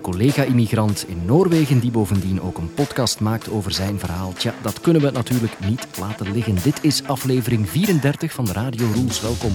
[0.00, 4.32] collega-immigrant in Noorwegen die bovendien ook een podcast maakt over zijn verhaal.
[4.32, 6.56] Tja, dat kunnen we natuurlijk niet laten liggen.
[6.62, 9.20] Dit is aflevering 34 van Radio Rules.
[9.20, 9.52] Welkom.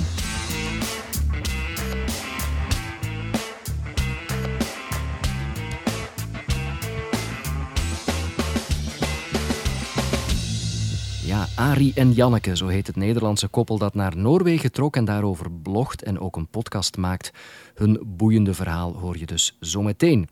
[11.75, 16.03] Ari en Janneke, zo heet het Nederlandse koppel dat naar Noorwegen trok en daarover blogt
[16.03, 17.31] en ook een podcast maakt.
[17.73, 20.29] Hun boeiende verhaal hoor je dus zometeen.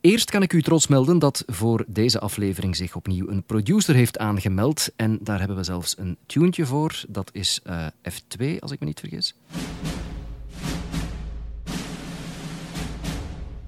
[0.00, 4.18] Eerst kan ik u trots melden dat voor deze aflevering zich opnieuw een producer heeft
[4.18, 4.92] aangemeld.
[4.96, 7.04] En daar hebben we zelfs een tuentje voor.
[7.08, 9.34] Dat is uh, F2, als ik me niet vergis.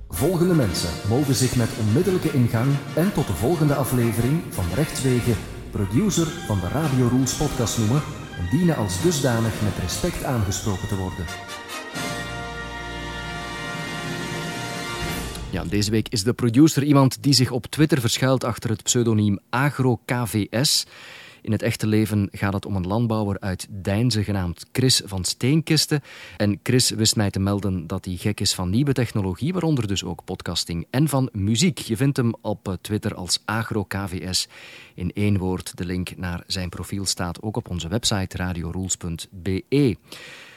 [0.09, 5.35] Volgende mensen mogen zich met onmiddellijke ingang en tot de volgende aflevering van Rechtswegen
[5.71, 8.03] producer van de Radio Rules podcast noemen
[8.39, 11.25] en dienen als dusdanig met respect aangesproken te worden.
[15.51, 19.39] Ja, deze week is de producer iemand die zich op Twitter verschuilt achter het pseudoniem
[19.51, 20.87] AgroKVS.
[21.49, 26.01] In het echte leven gaat het om een landbouwer uit Deinze genaamd Chris van Steenkisten.
[26.37, 30.04] En Chris wist mij te melden dat hij gek is van nieuwe technologie, waaronder dus
[30.04, 31.79] ook podcasting en van muziek.
[31.79, 34.49] Je vindt hem op eh, Twitter als AgroKVS.
[34.95, 39.96] In één woord, de link naar zijn profiel staat ook op onze website radiorules.be.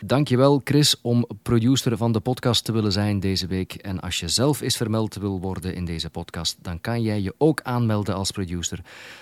[0.06, 3.74] Dankjewel Chris om producer van de podcast te willen zijn deze week.
[3.74, 7.36] En als je zelf eens vermeld wil worden in deze podcast, dan kan jij je
[7.38, 8.80] ook aanmelden als producer.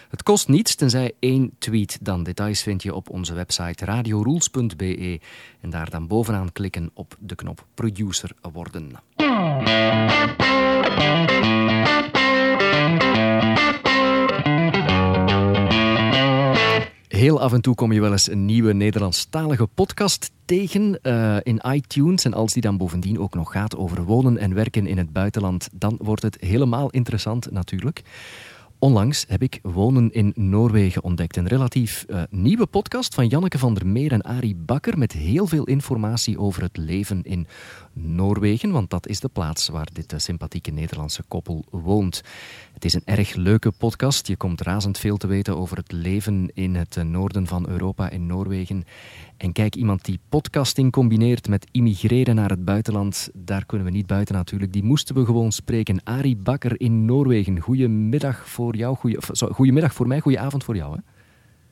[0.09, 1.98] Het kost niets, tenzij één tweet.
[2.02, 5.20] Dan details vind je op onze website radiorules.be
[5.62, 8.92] en daar dan bovenaan klikken op de knop producer worden.
[17.08, 21.62] Heel af en toe kom je wel eens een nieuwe Nederlandstalige podcast tegen uh, in
[21.68, 22.26] iTunes.
[22.26, 25.70] En als die dan bovendien ook nog gaat over wonen en werken in het buitenland,
[25.72, 28.02] dan wordt het helemaal interessant natuurlijk.
[28.80, 31.38] Onlangs heb ik Wonen in Noorwegen ontdekt.
[31.38, 34.97] Een relatief uh, nieuwe podcast van Janneke van der Meer en Arie Bakker.
[34.97, 37.47] Met heel veel informatie over het leven in
[38.02, 38.72] Noorwegen.
[38.72, 42.22] Want dat is de plaats waar dit uh, sympathieke Nederlandse koppel woont.
[42.74, 44.28] Het is een erg leuke podcast.
[44.28, 48.10] Je komt razend veel te weten over het leven in het uh, noorden van Europa
[48.10, 48.84] in Noorwegen.
[49.38, 54.08] En kijk, iemand die podcasting combineert met immigreren naar het buitenland, daar kunnen we niet
[54.08, 54.74] buiten natuurlijk.
[54.74, 56.02] Die moesten we gewoon spreken.
[56.04, 57.60] Arie Bakker in Noorwegen.
[57.60, 58.98] Goedemiddag voor jou.
[59.52, 60.96] Goedemiddag voor mij, goedenavond voor jou.
[60.96, 61.19] Hè?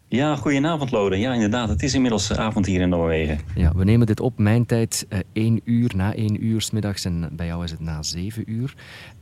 [0.10, 1.18] Ja, goedenavond Lode.
[1.18, 1.70] Ja, inderdaad.
[1.70, 3.40] Het is inmiddels eh, avond hier in Noorwegen.
[3.56, 7.06] Ja, we nemen dit op mijn tijd uh, één uur, na één uur s middags.
[7.06, 8.74] En bij jou is het na zeven uur.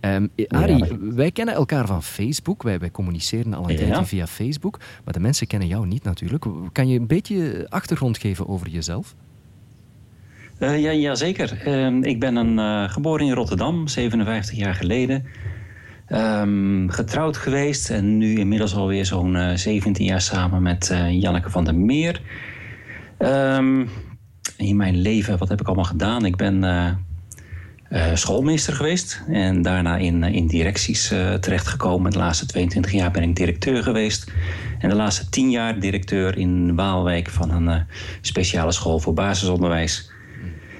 [0.01, 0.97] Um, Arie, ja.
[0.99, 2.63] wij kennen elkaar van Facebook.
[2.63, 3.77] Wij, wij communiceren al een ja.
[3.77, 4.79] tijdje via Facebook.
[5.03, 6.45] Maar de mensen kennen jou niet natuurlijk.
[6.71, 9.15] Kan je een beetje achtergrond geven over jezelf?
[10.59, 11.67] Uh, ja, zeker.
[11.67, 15.25] Uh, ik ben een, geboren in Rotterdam, 57 jaar geleden.
[16.09, 21.49] Um, getrouwd geweest en nu inmiddels alweer zo'n uh, 17 jaar samen met uh, Janneke
[21.49, 22.21] van der Meer.
[23.19, 23.89] Um,
[24.57, 26.25] in mijn leven, wat heb ik allemaal gedaan?
[26.25, 31.07] Ik ben uh, schoolmeester geweest en daarna in, in directies
[31.39, 32.11] terechtgekomen.
[32.11, 34.31] De laatste 22 jaar ben ik directeur geweest.
[34.79, 37.85] En de laatste 10 jaar directeur in Waalwijk van een
[38.21, 40.11] speciale school voor basisonderwijs.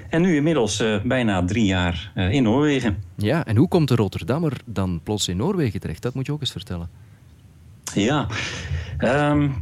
[0.08, 2.96] En nu inmiddels uh, bijna drie jaar uh, in Noorwegen.
[3.14, 6.02] Ja, en hoe komt de Rotterdammer dan plots in Noorwegen terecht?
[6.02, 6.88] Dat moet je ook eens vertellen.
[7.94, 8.26] Ja,
[8.98, 9.54] um,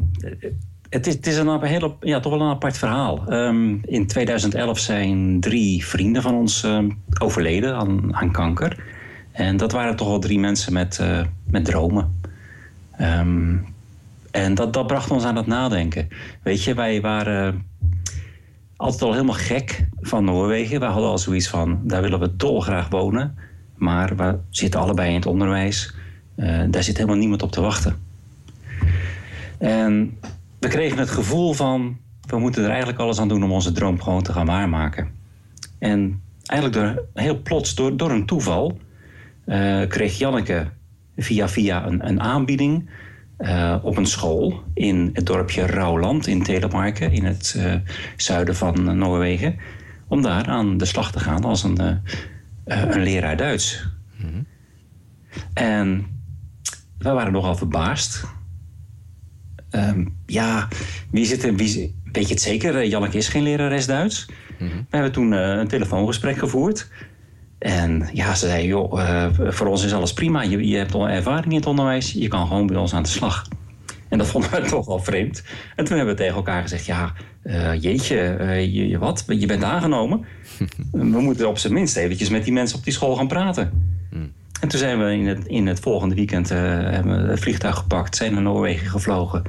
[0.89, 3.33] het, is, het is, een heel, ja, toch wel een apart verhaal.
[3.33, 8.85] Um, in 2011 zijn drie vrienden van ons um, overleden aan, aan, kanker.
[9.33, 12.21] En dat waren toch wel drie mensen met, uh, met dromen.
[14.31, 16.09] en dat, dat bracht ons aan het nadenken.
[16.43, 17.65] Weet je, wij waren
[18.77, 20.81] altijd al helemaal gek van Noorwegen.
[20.81, 23.39] We hadden al zoiets van, daar willen we dolgraag wonen.
[23.77, 25.95] Maar we zitten allebei in het onderwijs.
[26.37, 27.97] Uh, daar zit helemaal niemand op te wachten.
[29.59, 30.19] En
[30.59, 31.97] we kregen het gevoel van,
[32.27, 35.11] we moeten er eigenlijk alles aan doen om onze droom gewoon te gaan waarmaken.
[35.79, 38.79] En eigenlijk door, heel plots, door, door een toeval,
[39.47, 40.67] uh, kreeg Janneke
[41.17, 42.91] via via een, een aanbieding
[43.39, 47.75] uh, op een school in het dorpje Rauwland in Telemarken, in het uh,
[48.17, 49.57] zuiden van uh, Noorwegen,
[50.09, 52.01] om daar aan de slag te gaan als een,
[52.65, 53.89] een leraar Duits.
[54.17, 54.47] Mm -hmm.
[55.55, 56.07] En
[56.99, 58.25] wij waren nogal verbaasd.
[59.71, 60.69] Um, ja,
[61.11, 62.87] wie zit er, wie, weet je het zeker?
[62.87, 64.27] Janneke is geen lerares Duits.
[64.59, 64.87] Mm -hmm.
[64.91, 66.91] We hebben toen een telefoongesprek gevoerd.
[67.65, 70.43] En ja, ze zei, joh, uh, voor ons is alles prima.
[70.43, 72.13] Je, je hebt al ervaring in het onderwijs.
[72.13, 73.49] Je kan gewoon bij ons aan de slag.
[74.09, 75.43] En dat vonden we toch wel vreemd.
[75.77, 77.13] En toen hebben we tegen elkaar gezegd, ja,
[77.45, 79.25] uh, jeetje, uh, je, wat?
[79.27, 80.25] Je bent aangenomen.
[80.93, 83.71] we moeten op zijn minst eventjes met die mensen op die school gaan praten.
[84.11, 84.33] Hmm.
[84.61, 88.17] En toen zijn we in het, in het volgende weekend hebben we het vliegtuig gepakt,
[88.17, 89.43] zijn naar Noorwegen gevlogen.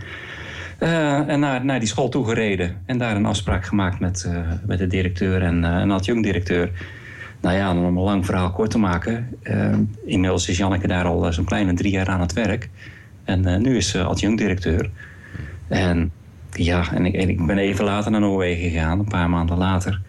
[0.80, 2.82] en naar, naar die school toegereden.
[2.86, 4.30] En daar een afspraak gemaakt met,
[4.66, 6.72] met de directeur en een adjunct-directeur.
[7.42, 9.30] Nou ja, om een lang verhaal kort te maken.
[10.06, 12.70] inmiddels is Janneke daar al zo'n kleine drie jaar aan het werk.
[13.24, 14.90] En nu is ze adjunct-directeur.
[15.68, 16.12] En
[16.52, 20.02] ja, en ik, en ik ben even later naar Noorwegen gegaan, een paar maanden later.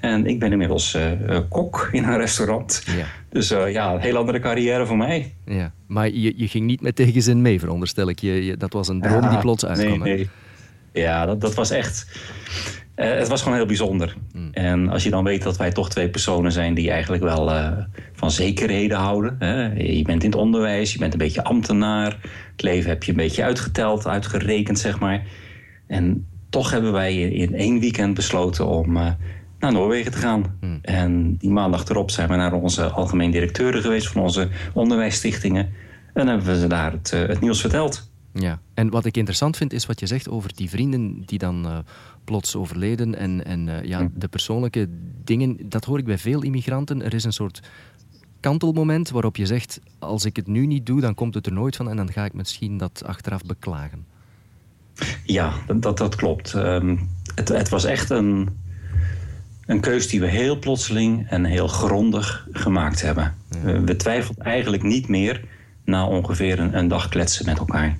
[0.00, 2.82] En ik ben inmiddels uh, kok in een restaurant.
[2.86, 3.04] Ja.
[3.28, 5.34] Dus ja, een heel andere carrière voor mij.
[5.44, 8.18] Ja, maar je, je ging niet met tegenzin mee, veronderstel ik.
[8.18, 9.98] Je, je dat was een droom die plots uitkwam.
[9.98, 10.28] Nee, nee.
[10.92, 12.20] Ja, dat, dat was echt...
[13.00, 14.16] Uh, het was gewoon heel bijzonder.
[14.32, 14.48] Mm.
[14.52, 17.52] En als je dan weet dat wij toch twee personen zijn die eigenlijk wel
[18.12, 19.36] van zekerheden houden.
[19.38, 19.72] Hè?
[19.72, 22.18] Je bent in het onderwijs, je bent een beetje ambtenaar.
[22.52, 25.22] Het leven heb je een beetje uitgeteld, uitgerekend, zeg maar.
[25.86, 29.10] En toch hebben wij in één weekend besloten om uh,
[29.58, 30.56] naar Noorwegen te gaan.
[30.60, 30.78] Hmm.
[30.82, 35.68] En die maandag erop zijn we naar onze algemeen directeuren geweest van onze onderwijsstichtingen.
[36.14, 38.09] En hebben we ze daar het, het nieuws verteld.
[38.32, 41.66] Ja, en wat ik interessant vind is wat je zegt over die vrienden die dan
[41.66, 41.78] uh,
[42.24, 43.14] plots overleden.
[43.14, 44.12] En, en ja, hmm.
[44.14, 44.88] de persoonlijke
[45.24, 47.02] dingen, dat hoor ik bij veel immigranten.
[47.02, 47.60] Er is een soort
[48.40, 51.76] kantelmoment waarop je zegt: als ik het nu niet doe, dan komt het er nooit
[51.76, 54.06] van en dan ga ik misschien dat achteraf beklagen.
[55.24, 56.54] Ja, dat, dat klopt.
[56.54, 56.96] Ehm,
[57.34, 58.48] het, het, was echt een,
[59.66, 63.34] een keus die we heel plotseling en heel grondig gemaakt hebben.
[63.84, 65.44] We, twijfelden eigenlijk niet meer
[65.90, 67.96] na ongeveer een, een dag kletsen met elkaar.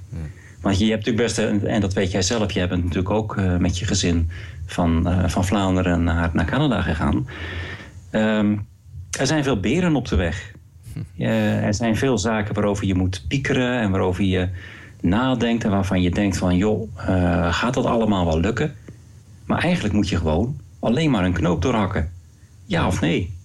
[0.61, 3.57] Want je hebt natuurlijk best, en dat weet jij zelf, jij bent natuurlijk ook uh,
[3.57, 4.31] met je gezin
[4.67, 7.29] van, uh, van Vlaanderen naar, naar Canada gegaan.
[8.11, 8.67] Um,
[9.19, 10.53] er zijn veel beren op de weg.
[10.93, 11.23] Hm.
[11.25, 14.49] er zijn veel zaken waarover je moet piekeren en waarover je
[15.01, 16.89] nadenkt en waarvan je denkt van joh,
[17.51, 18.75] gaat dat allemaal wel lukken?
[19.45, 22.11] Maar eigenlijk moet je gewoon alleen maar een knoop doorhakken.
[22.65, 23.37] Ja of nee?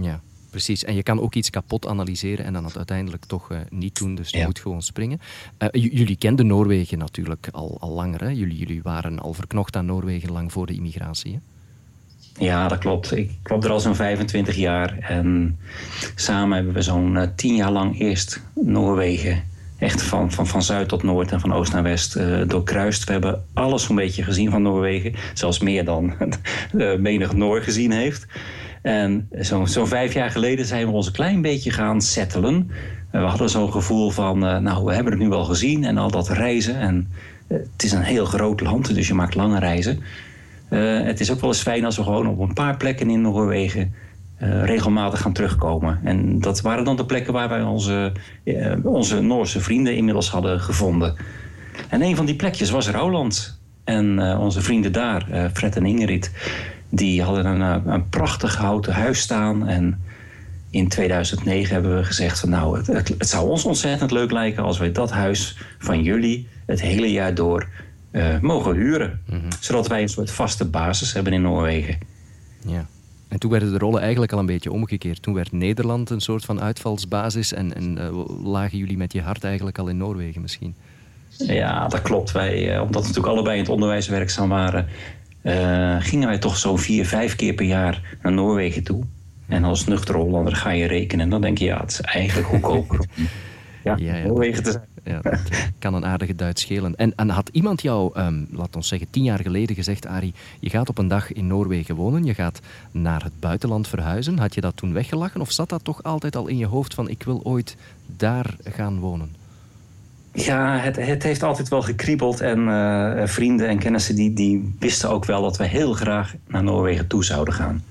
[0.00, 0.20] Ja,
[0.56, 0.84] precies.
[0.84, 4.14] En je kan ook iets kapot analyseren en dan het uiteindelijk toch uh, niet doen.
[4.14, 5.20] Dus je moet gewoon springen.
[5.58, 8.20] Uh, jullie kenden Noorwegen natuurlijk al, al langer.
[8.20, 8.28] Hè?
[8.28, 11.32] Jullie, jullie waren al verknocht aan Noorwegen lang voor de immigratie.
[11.32, 11.38] Hè?
[12.44, 13.16] Ja, dat klopt.
[13.16, 14.98] Ik kwam er al zo'n 25 jaar.
[14.98, 15.58] En
[16.14, 19.44] samen hebben we zo'n 10 jaar lang eerst Noorwegen
[19.78, 23.04] echt van, van, van zuid tot noord en van oost naar west uh, doorkruist.
[23.04, 25.14] We hebben alles zo'n beetje gezien van Noorwegen.
[25.34, 26.14] Zelfs meer dan
[26.72, 28.26] uh, menig Noor gezien heeft.
[28.86, 32.70] En zo'n zo vijf jaar geleden zijn we ons een klein beetje gaan settelen.
[33.10, 36.10] we hadden zo'n gevoel van, uh, nou, we hebben het nu wel gezien en al
[36.10, 36.78] dat reizen.
[36.78, 37.10] En
[37.48, 40.00] het is een heel groot land, dus je maakt lange reizen.
[41.04, 43.94] het is ook wel eens fijn als we gewoon op een paar plekken in Noorwegen
[44.62, 46.00] regelmatig gaan terugkomen.
[46.04, 48.12] En dat waren dan de plekken waar wij onze,
[48.82, 51.16] onze Noorse vrienden inmiddels hadden gevonden.
[51.88, 53.60] En een van die plekjes was Rouwland.
[53.84, 56.30] En onze vrienden daar, Fred en Ingrid,
[56.88, 59.66] die hadden een, een prachtig houten huis staan.
[59.66, 60.02] En
[60.70, 64.62] in 2009 hebben we gezegd van nou, het, het, het, zou ons ontzettend leuk lijken
[64.62, 67.68] als wij dat huis van jullie het hele jaar door
[68.40, 69.20] mogen huren.
[69.26, 69.48] Mm -hmm.
[69.60, 71.98] Zodat wij een soort vaste basis hebben in Noorwegen.
[72.66, 72.86] Ja.
[73.28, 75.22] En toen werden de rollen eigenlijk al een beetje omgekeerd.
[75.22, 79.44] Toen werd Nederland een soort van uitvalsbasis en, en uh, lagen jullie met je hart
[79.44, 80.74] eigenlijk al in Noorwegen misschien.
[81.28, 82.32] Ja, dat klopt.
[82.32, 84.86] Wij, omdat we natuurlijk allebei in het onderwijs werkzaam waren,
[85.46, 89.02] uh, gingen wij toch zo'n vier, vijf keer per jaar naar Noorwegen toe.
[89.48, 92.48] En als nuchtere Hollander ga je rekenen en dan denk je, ja, het is eigenlijk
[92.48, 93.04] goedkoper
[93.84, 94.26] ja, ja, ja.
[94.26, 95.40] Noorwegen te zijn ja, dat
[95.78, 96.96] kan een aardige duit schelen.
[96.96, 100.70] En, en had iemand jou, um, laat ons zeggen, tien jaar geleden gezegd, Arie, je
[100.70, 102.60] gaat op een dag in Noorwegen wonen, je gaat
[102.90, 104.38] naar het buitenland verhuizen.
[104.38, 107.08] Had je dat toen weggelachen of zat dat toch altijd al in je hoofd van
[107.08, 107.76] ik wil ooit
[108.16, 109.34] daar gaan wonen?
[110.36, 112.40] Ja, het, het heeft altijd wel gekriebeld.
[112.40, 116.62] En uh, vrienden en kennissen die, die wisten ook wel dat we heel graag naar
[116.62, 117.84] Noorwegen toe zouden gaan.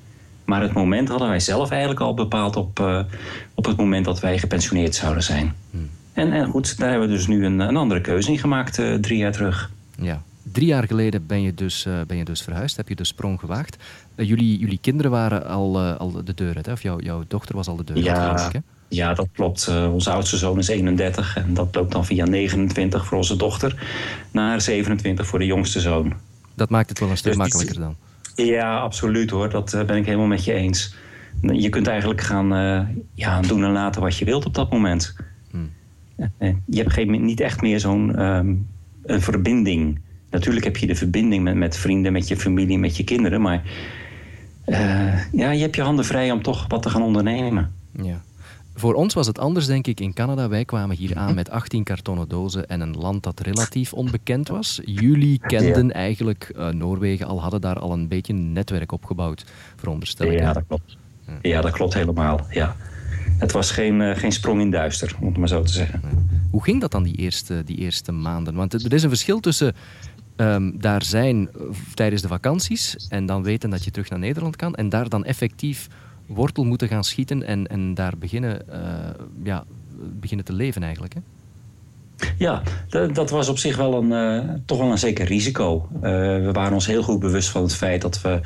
[0.44, 3.00] Maar het moment hadden wij zelf eigenlijk al bepaald op, uh,
[3.54, 5.54] op het moment dat wij gepensioneerd zouden zijn.
[5.72, 5.90] Hmm.
[6.14, 8.94] En, en goed, daar hebben we dus nu een, een andere keuze in gemaakt uh,
[8.94, 9.72] drie jaar terug.
[10.02, 10.22] Ja,
[10.52, 13.40] drie jaar geleden ben je dus, uh, ben je dus verhuisd, heb je de sprong
[13.40, 13.78] gewaagd.
[14.16, 16.72] Jullie, jullie kinderen waren al, al de deur uit, hè?
[16.72, 18.60] of jouw, jouw dochter was al de deur ja, uit, hè?
[18.88, 19.68] Ja, dat klopt.
[19.94, 23.88] onze oudste zoon is 31 en dat loopt dan via 29 voor onze dochter
[24.32, 26.14] naar 27 voor de jongste zoon.
[26.54, 27.96] Dat maakt het wel een stuk dus makkelijker dan.
[28.36, 29.50] Ja, absoluut hoor.
[29.50, 30.96] Dat ben ik helemaal met je eens.
[31.42, 32.48] Je kunt eigenlijk gaan
[33.14, 35.16] ja, doen en laten wat je wilt op dat moment.
[36.18, 38.68] Eh, je hebt geen, niet echt meer zo'n um,
[39.06, 40.00] een verbinding.
[40.30, 43.42] Natuurlijk heb je de verbinding met, met vrienden, met je familie, met je kinderen.
[43.42, 43.64] Maar
[44.66, 47.74] uh, ja, je hebt je handen vrij om toch wat te gaan ondernemen.
[47.92, 48.22] Ja.
[48.76, 50.48] Voor ons was het anders, denk ik, in Canada.
[50.48, 54.82] Wij kwamen hier aan met 18 kartonnen dozen en een land dat relatief onbekend was.
[54.86, 60.28] Jullie kenden eigenlijk uh, Noorwegen al, hadden daar al een beetje een netwerk opgebouwd, veronderstel
[60.28, 60.40] ik.
[60.40, 60.98] Ja, dat klopt.
[61.42, 62.76] Ja, dat klopt helemaal, ja.
[63.38, 66.02] het was geen, geen sprong in duister, om het maar zo te zeggen.
[66.52, 68.56] Hoe ging dat dan die eerste, die eerste maanden?
[68.56, 69.76] Want er is een verschil tussen
[70.36, 71.50] Ehm, daar zijn
[71.94, 75.26] tijdens de vakanties en dan weten dat je terug naar Nederland kan en daar dan
[75.26, 75.88] effectief
[76.26, 78.80] wortel moeten gaan schieten en, en daar beginnen, uh,
[79.44, 79.64] ja,
[80.20, 81.14] beginnen te leven eigenlijk.
[81.14, 81.20] Hè?
[82.38, 82.62] Ja,
[83.14, 85.88] dat was op zich wel een, uh, toch wel een zeker risico.
[85.96, 88.42] Uh, we waren ons heel goed bewust van het feit dat we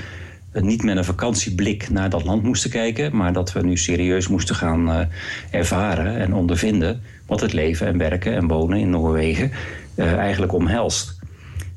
[0.53, 4.55] niet met een vakantieblik naar dat land moesten kijken, maar dat we nu serieus moesten
[4.55, 5.09] gaan
[5.51, 9.51] ervaren en ondervinden wat het leven en werken en wonen in Noorwegen
[9.95, 11.19] eigenlijk omhelst.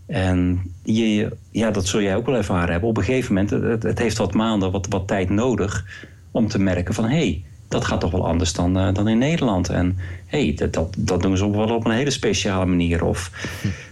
[0.07, 2.89] En je, ja, dat zul jij ook wel ervaren hebben.
[2.89, 5.85] Op een gegeven moment, het, het heeft wat maanden, wat, wat tijd nodig
[6.31, 9.19] om te merken van hé, hey, dat gaat toch wel anders dan, uh, dan in
[9.19, 9.69] Nederland.
[9.69, 13.05] En hey, dat, dat, dat doen ze ook wel op een hele speciale manier.
[13.05, 13.31] Of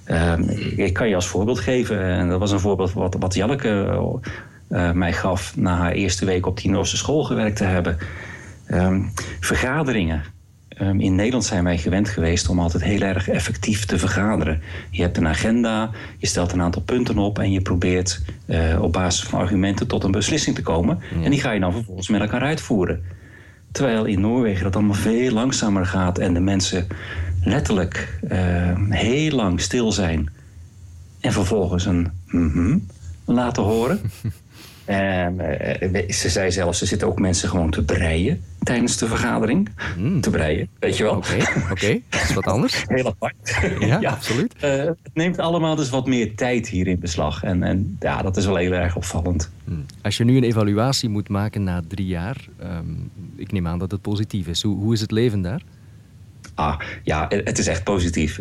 [0.06, 0.32] uh,
[0.76, 4.00] ik kan je als voorbeeld geven, en dat was een voorbeeld wat, wat Janneke
[4.68, 7.98] uh, mij gaf na haar eerste week op die Noorse school gewerkt te hebben.
[8.72, 10.22] Um, vergaderingen.
[10.80, 14.60] Ehm, in Nederland zijn wij gewend geweest om altijd heel erg effectief te vergaderen.
[14.90, 18.92] Je hebt een agenda, je stelt een aantal punten op en je probeert uh, op
[18.92, 20.98] basis van argumenten tot een beslissing te komen.
[21.22, 23.02] En die ga je dan vervolgens met elkaar uitvoeren.
[23.72, 26.86] Terwijl in Noorwegen dat allemaal veel langzamer gaat en de mensen
[27.44, 28.38] letterlijk uh,
[28.88, 30.30] heel lang stil zijn
[31.20, 32.86] en vervolgens een mm
[33.24, 34.00] laten horen.
[34.84, 35.38] En
[35.94, 39.68] uh, ze zei zelfs, er zitten ook mensen gewoon te breien tijdens de vergadering.
[39.96, 40.20] Mm.
[40.20, 41.16] Te breien, weet je wel.
[41.16, 42.02] Oké, okay, okay.
[42.08, 42.84] dat is wat anders.
[42.88, 43.58] Heel apart.
[43.80, 44.10] Ja, ja.
[44.10, 44.54] absoluut.
[44.64, 47.42] Uh, het neemt allemaal dus wat meer tijd hier in beslag.
[47.42, 49.50] En, en ja, dat is wel heel erg opvallend.
[49.64, 49.84] Mm.
[50.02, 53.90] Als je nu een evaluatie moet maken na drie jaar, um, ik neem aan dat
[53.90, 54.62] het positief is.
[54.62, 55.62] Hoe, hoe is het leven daar?
[56.54, 58.40] Ah, ja, het is echt positief.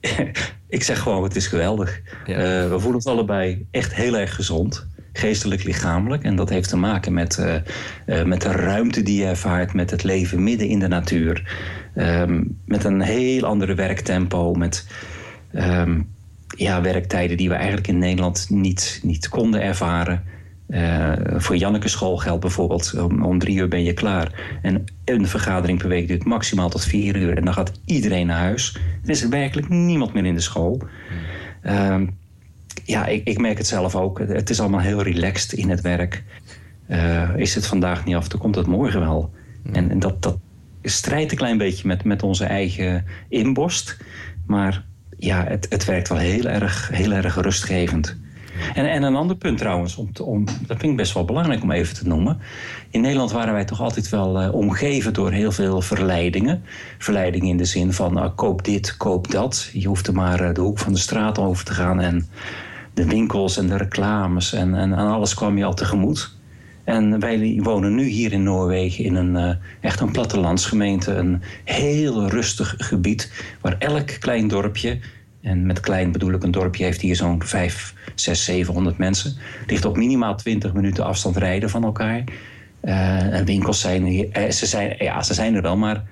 [0.68, 2.00] ik zeg gewoon, het is geweldig.
[2.26, 2.36] Ja.
[2.36, 6.22] Uh, we voelen ons allebei echt heel erg gezond geestelijk, lichamelijk.
[6.22, 7.54] En dat heeft te maken met, uh,
[8.06, 11.56] uh, met de ruimte die je ervaart, met het leven midden in de natuur.
[11.96, 14.86] Um, met een heel andere werktempo, met
[15.52, 16.08] um,
[16.56, 20.24] ja, werktijden die we eigenlijk in Nederland niet, niet konden ervaren.
[20.68, 24.58] Uh, voor Janneke school geldt bijvoorbeeld, om, om, drie uur ben je klaar.
[24.62, 27.36] En een vergadering per week duurt maximaal tot vier uur.
[27.36, 28.78] En dan gaat iedereen naar huis.
[29.04, 30.80] Er is werkelijk niemand meer in de school.
[31.66, 32.16] Um,
[32.84, 34.18] ja, ik, ik, merk het zelf ook.
[34.18, 36.22] Het is allemaal heel relaxed in het werk.
[36.88, 39.30] Uh, is het vandaag niet af, dan komt het morgen wel.
[39.72, 40.38] En, en, dat, dat
[40.82, 43.96] strijdt een klein beetje met, met onze eigen inborst.
[44.46, 44.84] Maar
[45.18, 48.16] ja, het, het werkt wel heel erg, heel erg rustgevend.
[48.74, 51.70] En, en een ander punt trouwens, om, om, dat vind ik best wel belangrijk om
[51.70, 52.38] even te noemen.
[52.90, 56.62] In Nederland waren wij toch altijd wel uh, omgeven door heel veel verleidingen.
[56.98, 59.70] Verleidingen in de zin van uh, koop dit, koop dat.
[59.72, 62.28] Je hoeft er maar uh, de hoek van de straat over te gaan en
[62.94, 66.32] de winkels en de reclames en, en aan alles kwam je al tegemoet.
[66.84, 71.12] En wij wonen nu hier in Noorwegen in een uh, echt een plattelandsgemeente.
[71.12, 74.98] Een heel rustig gebied waar elk klein dorpje...
[75.40, 79.36] en met klein bedoel ik een dorpje heeft hier zo'n 5, 6, 700 mensen...
[79.66, 82.24] ligt op minimaal 20 minuten afstand rijden van elkaar.
[82.82, 86.04] Uh, en winkels zijn, uh, ze zijn, ja, ze zijn er wel, maar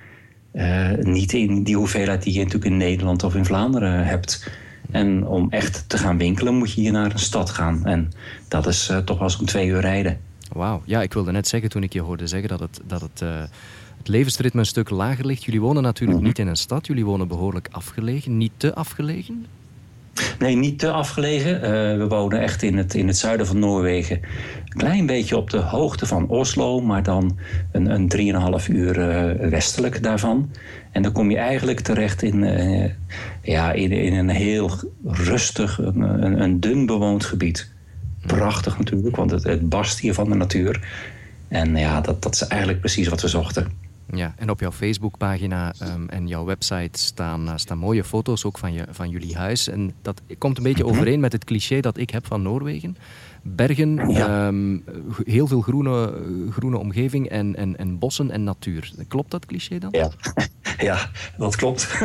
[1.01, 4.51] niet in die hoeveelheid die je natuurlijk in Nederland of in Vlaanderen hebt...
[4.93, 7.85] En om echt te gaan winkelen moet je hier naar een stad gaan.
[7.85, 8.13] En
[8.49, 10.21] dat is uh, toch wel zo'n twee uur rijden.
[10.53, 10.83] Wauw.
[10.85, 13.41] Ja, ik wilde net zeggen toen ik je hoorde zeggen dat het, dat het, uh,
[13.97, 15.45] het levensritme een stuk lager ligt.
[15.45, 16.27] Jullie wonen natuurlijk mm -hmm.
[16.27, 16.87] niet in een stad.
[16.87, 18.37] Jullie wonen behoorlijk afgelegen.
[18.37, 19.47] Niet te afgelegen?
[20.43, 21.55] Nee, niet te afgelegen.
[21.55, 24.21] Uh, we wonen echt in het, in het zuiden van Noorwegen.
[24.69, 27.39] Een klein beetje op de hoogte van Oslo, maar dan
[27.73, 30.51] een, een 3,5 uur uh, westelijk daarvan.
[30.91, 32.91] En dan kom je eigenlijk terecht in, uh,
[33.43, 34.71] ja, in, in een heel
[35.05, 37.71] rustig, een, een, een, dun bewoond gebied.
[38.27, 40.81] Prachtig natuurlijk, want het, het barst hier van de natuur.
[41.49, 43.67] En ja, dat, dat is eigenlijk precies wat we zochten.
[44.11, 48.59] Ja, en op jouw Facebookpagina um, en jouw website staan, uh, staan mooie foto's ook
[48.59, 49.69] van, je, van jullie huis.
[49.69, 52.97] En dat komt een beetje overeen met het cliché dat ik heb van Noorwegen.
[53.43, 54.47] Bergen, ja.
[54.47, 54.85] um,
[55.25, 58.93] heel veel groene, groene omgeving en, en, en bossen en natuur.
[59.09, 59.91] Klopt dat cliché dan?
[59.93, 60.11] Ja,
[60.89, 61.99] ja dat klopt.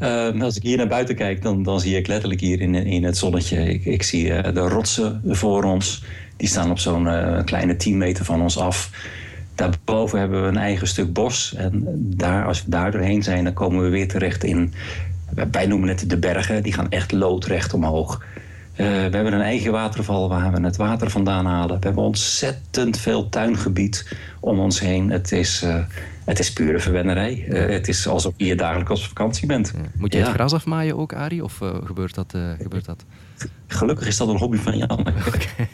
[0.00, 3.04] uh, als ik hier naar buiten kijk, dan, dan zie ik letterlijk hier in, in
[3.04, 3.72] het zonnetje...
[3.72, 6.04] Ik, ik zie uh, de rotsen voor ons.
[6.36, 7.08] Die staan op zo'n
[7.44, 8.90] kleine 10 meter van ons af...
[9.54, 11.54] Daarboven hebben we een eigen stuk bos.
[11.54, 14.72] En daar, als we daar doorheen zijn, dan komen we weer terecht in...
[15.50, 16.62] Wij noemen het de bergen.
[16.62, 18.22] Die gaan echt loodrecht omhoog.
[18.76, 21.78] Uh, we hebben een eigen waterval waar we het water vandaan halen.
[21.78, 25.10] We hebben ontzettend veel tuingebied om ons heen.
[25.10, 25.84] Het is, uh,
[26.24, 27.44] het is pure verwennerij.
[27.48, 29.72] Uh, het is alsof je hier dagelijks op vakantie bent.
[29.96, 30.24] Moet je ja.
[30.24, 31.44] het gras afmaaien ook, Arie?
[31.44, 33.04] Of gebeurt, dat, gebeurt dat?
[33.66, 35.06] Gelukkig is dat een hobby van Jan.
[35.26, 35.68] Okay.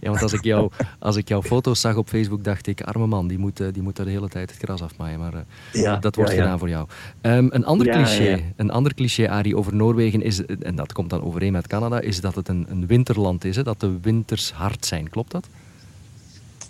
[0.00, 3.06] Ja, want als ik, jou, als ik jouw foto's zag op Facebook, dacht ik, arme
[3.06, 5.18] man, die moet, die moet er de hele tijd het gras afmaaien.
[5.18, 5.40] Maar uh,
[5.72, 6.88] ja, dat wordt gedaan voor jou.
[7.22, 11.22] Um, een ander cliché, een ander cliché, Arie, over Noorwegen is, en dat komt dan
[11.22, 13.56] overeen met Canada, is dat het een, een winterland is.
[13.56, 13.62] Hè?
[13.62, 15.08] Dat de winters hard zijn.
[15.08, 15.48] Klopt dat?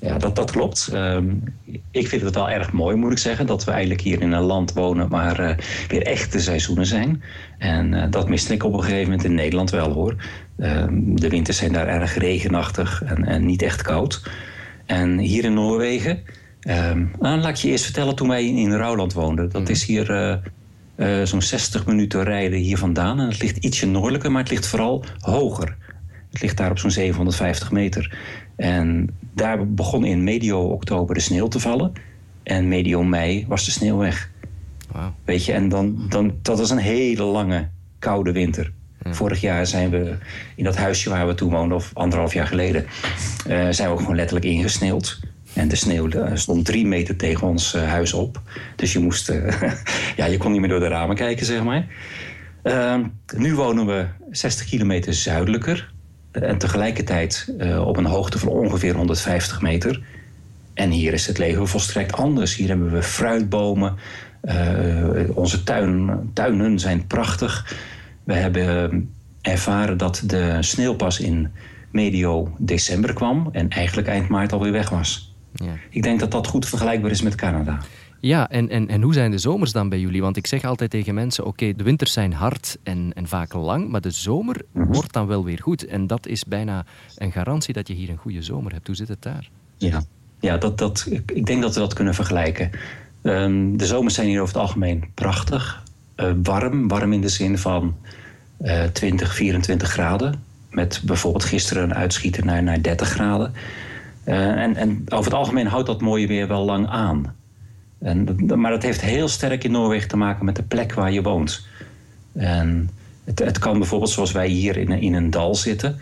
[0.07, 0.89] Ja, dat, dat klopt.
[0.93, 1.29] Ehm,
[1.91, 4.43] ik vind het wel erg mooi, moet ik zeggen, dat we eigenlijk hier in een
[4.43, 5.57] land wonen waar uh,
[5.89, 7.23] weer echte seizoenen zijn.
[7.59, 10.15] En uh, dat miste ik op een gegeven moment in Nederland wel hoor.
[10.59, 14.31] Ehm, de winters zijn daar erg regenachtig en, en niet echt koud.
[14.85, 16.23] En hier in Noorwegen,
[16.69, 19.51] um, nou, laat ik je eerst vertellen toen wij in, in Rouwland woonden.
[19.51, 19.71] Dat mhm.
[19.71, 20.41] is hier
[20.97, 23.21] uh, zo'n 60 minuten rijden hier vandaan.
[23.21, 25.77] En het ligt ietsje noordelijker, maar het ligt vooral hoger.
[26.31, 28.19] Het ligt daar op zo'n 750 meter.
[28.57, 31.93] En daar begon in medio oktober de sneeuw te vallen.
[32.43, 34.31] En medio mei was de sneeuw weg.
[34.93, 35.09] Wow.
[35.25, 38.73] Weet je, en dan, dan, dat was een hele lange, koude winter.
[39.11, 40.17] Vorig jaar zijn we
[40.57, 42.85] in dat huisje waar we toen woonden, of anderhalf jaar geleden,
[43.49, 45.21] uh, zijn we ook gewoon letterlijk ingesneeuwd.
[45.53, 48.41] En de sneeuw stond drie meter tegen ons uh, huis op.
[48.77, 49.63] Dus je moest, uh,
[50.17, 51.87] ja, je kon niet meer door de ramen kijken, zeg maar.
[52.63, 53.05] Ehm,
[53.37, 55.93] nu wonen we 60 kilometer zuidelijker
[56.43, 60.03] en tegelijkertijd uh, op een hoogte van ongeveer 150 meter.
[60.75, 62.57] En hier is het leven volstrekt anders.
[62.57, 63.95] Hier hebben we fruitbomen.
[64.43, 67.77] Uh, onze tuin, tuinen zijn prachtig.
[68.25, 71.51] We hebben ervaren dat de sneeuw pas in
[71.91, 75.35] medio december kwam en eigenlijk eind maart alweer weg was.
[75.55, 75.73] Ja.
[75.91, 77.79] Ik denk dat dat goed vergelijkbaar is met Canada.
[78.21, 80.23] Ja, en, en, en hoe zijn de zomers dan bij jullie?
[80.23, 83.89] Want ik zeg altijd tegen mensen, oké, de winters zijn hard en, en vaak lang,
[83.89, 84.93] maar de zomer mhm.
[84.93, 85.87] wordt dan wel weer goed.
[85.87, 86.85] En dat is bijna
[87.17, 88.87] een garantie dat je hier een goede zomer hebt.
[88.87, 89.51] Hoe zit het daar?
[89.77, 90.03] Ja,
[90.41, 92.71] ja dat, dat, ik denk dat we dat kunnen vergelijken.
[93.23, 95.83] Um, de zomers zijn hier over het algemeen prachtig.
[96.17, 97.97] Uh, warm, warm in de zin van
[98.61, 100.45] uh, 20, 24 graden.
[100.71, 103.53] Met bijvoorbeeld gisteren een uitschieter naar, naar 30 graden.
[104.25, 107.36] Uh, en, en over het algemeen houdt dat mooie weer wel lang aan.
[107.99, 111.23] En, maar dat heeft heel sterk in Noorwegen te maken met de plek waar je
[111.23, 111.67] woont.
[112.33, 112.91] En
[113.25, 116.01] het, het kan bijvoorbeeld zoals wij hier in, in een dal zitten.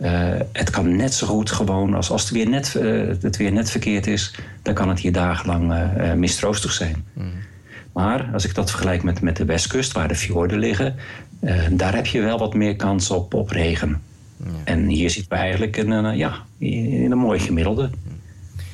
[0.00, 3.52] Uh, het kan net zo goed gewoon als, als het, weer net, uh, het weer
[3.52, 7.04] net verkeerd is, dan kan het hier dagenlang uh, mistroostig zijn.
[7.12, 7.32] Mm.
[7.92, 10.94] Maar als ik dat vergelijk met, met de westkust, waar de fjorden liggen,
[11.70, 14.02] daar heb je wel wat meer kans op, op regen.
[14.64, 17.90] En hier zitten we eigenlijk in een, ja, in een mooi gemiddelde.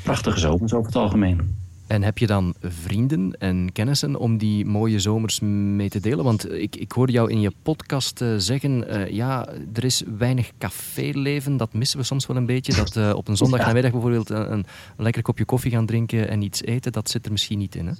[0.02, 1.56] Prachtige zomers over het algemeen.
[1.86, 6.24] En heb je dan vrienden en kennissen om die mooie zomers mee te delen?
[6.24, 10.50] Want ik, ik hoorde jou in je podcast uh, zeggen, uh, ja, er is weinig
[10.58, 11.56] caféleven.
[11.56, 12.74] Dat missen we soms wel een beetje.
[12.74, 16.62] Dat uh, op een zondagnamiddag bijvoorbeeld een, een, lekker kopje koffie gaan drinken en iets
[16.62, 17.92] eten, dat zit er misschien niet in, hè?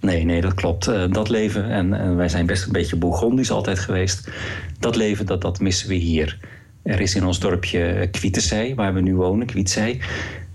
[0.00, 0.84] Nee, nee, dat klopt.
[1.12, 4.30] dat leven, en, en, wij zijn best een beetje Bourgondisch altijd geweest.
[4.78, 6.38] Dat leven, dat, dat missen we hier.
[6.82, 10.00] Er is in ons dorpje Kwietenzij, waar we nu wonen, Kwietenzij.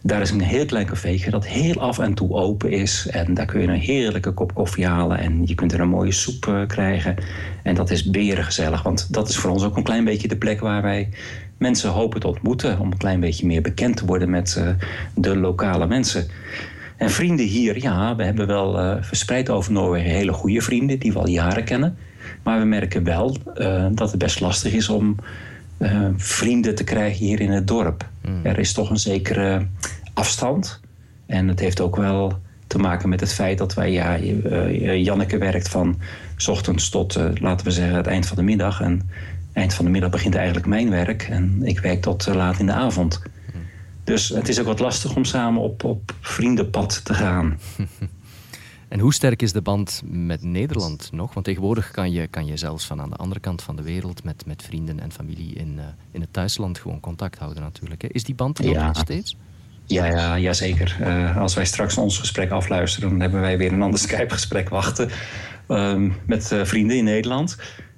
[0.07, 3.07] Daar is een heel klein cafeetje dat heel af en toe open is.
[3.07, 5.17] En daar kun je een heerlijke kop koffie halen.
[5.17, 7.15] En je kunt er een mooie soep uh, krijgen.
[7.63, 8.83] En dat is gezellig.
[8.83, 11.09] Want dat is voor ons ook een klein beetje de plek waar wij
[11.57, 12.79] mensen hopen te ontmoeten.
[12.79, 14.69] Om een klein beetje meer bekend te worden met uh,
[15.15, 16.27] de lokale mensen.
[16.97, 21.13] En vrienden hier, ja, we hebben wel uh, verspreid over Noorwegen hele goede vrienden die
[21.13, 21.97] we al jaren kennen.
[22.43, 23.37] Maar we merken wel
[23.91, 25.15] dat het best lastig is om
[25.77, 28.07] uh, vrienden te krijgen hier in het dorp.
[28.21, 28.45] Hmm.
[28.45, 29.67] Er is toch een zekere
[30.13, 30.79] afstand.
[31.25, 35.37] En het heeft ook wel te maken met het feit dat wij, ja, uh, Janneke
[35.37, 35.99] werkt van
[36.35, 38.81] s ochtends tot, uh, laten we zeggen, het eind van de middag.
[38.81, 39.09] En
[39.53, 41.23] eind van de middag begint eigenlijk mijn werk.
[41.23, 43.21] En ik werk tot laat in de avond.
[43.51, 43.61] Hmm.
[44.03, 47.59] Dus het is ook wat lastig om samen op, op vriendenpad te gaan.
[48.95, 51.33] En hoe sterk is de band met Nederland nog?
[51.33, 54.23] Want tegenwoordig kan je, kan je zelfs van aan de andere kant van de wereld
[54.23, 58.01] met, met vrienden en familie in, uh, in het thuisland gewoon contact houden natuurlijk.
[58.01, 58.07] Hè.
[58.11, 59.37] Is die band er nog steeds?
[59.85, 60.97] Ja, ja, ja zeker.
[61.01, 65.09] Uh, als wij straks ons gesprek afluisteren, dan hebben wij weer een ander Skype-gesprek wachten
[65.67, 67.57] uh, met uh, vrienden in Nederland.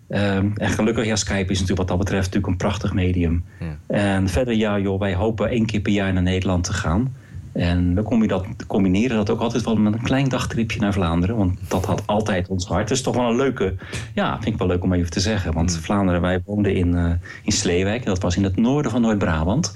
[0.09, 3.43] Ehm, en gelukkig, ja, Skype is natuurlijk wat dat betreft natuurlijk een prachtig medium.
[3.59, 3.79] Ja.
[3.87, 7.15] En verder, ja, joh, wij hopen één keer per jaar naar Nederland te gaan.
[7.57, 11.35] En we dat, combineren dat ook altijd wel met een klein dagtripje naar Vlaanderen.
[11.35, 12.87] Want dat had altijd ons hart.
[12.87, 13.75] Dat is toch wel een leuke...
[14.13, 15.53] Ja, vind ik wel leuk om even te zeggen.
[15.53, 15.81] Want mm.
[15.81, 17.11] Vlaanderen, wij woonden in, uh,
[17.43, 18.05] in Sleewijk.
[18.05, 19.73] Dat was in het noorden van Noord-Brabant.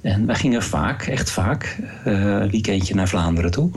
[0.00, 3.70] En wij gingen vaak, echt vaak, uh, een weekendje naar Vlaanderen toe.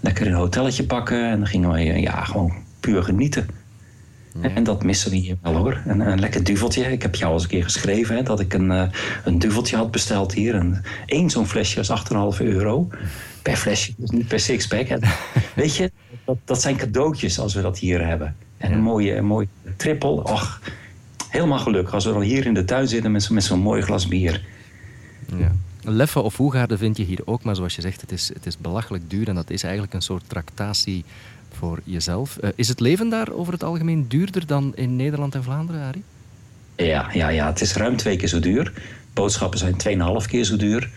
[0.00, 1.30] Lekker een hotelletje pakken.
[1.30, 3.46] En dan gingen we ja, gewoon puur genieten.
[4.40, 5.82] En dat missen we hier wel hoor.
[5.86, 6.92] Een, een, lekker duveltje.
[6.92, 8.82] Ik heb jou al eens een keer geschreven hè, dat ik een, uh,
[9.24, 10.54] een duveltje had besteld hier.
[10.54, 12.02] En één zo'n flesje was
[12.38, 12.88] 8,5 euro
[13.42, 14.88] per flesje, dus niet per sixpack.
[15.54, 15.90] weet je,
[16.24, 18.36] dat, dat, zijn cadeautjes als we dat hier hebben.
[18.56, 20.16] En een mooie, een mooie trippel.
[20.16, 20.60] Och,
[21.28, 24.08] helemaal gelukkig als we dan hier in de tuin zitten met, met zo'n mooi glas
[24.08, 24.44] bier.
[25.36, 25.52] Ja.
[25.82, 28.58] Leffe of Hoegaarden vind je hier ook, maar zoals je zegt, het is, het is
[28.58, 31.04] belachelijk duur en dat is eigenlijk een soort tractatie
[31.56, 32.38] voor jezelf.
[32.40, 36.02] Uh, is het leven daar over het algemeen duurder dan in Nederland en Vlaanderen, Arie?
[36.76, 38.72] Ja, ja, ja, het is ruim twee keer zo duur.
[39.12, 39.74] Boodschappen zijn
[40.22, 40.90] 2,5 keer zo duur.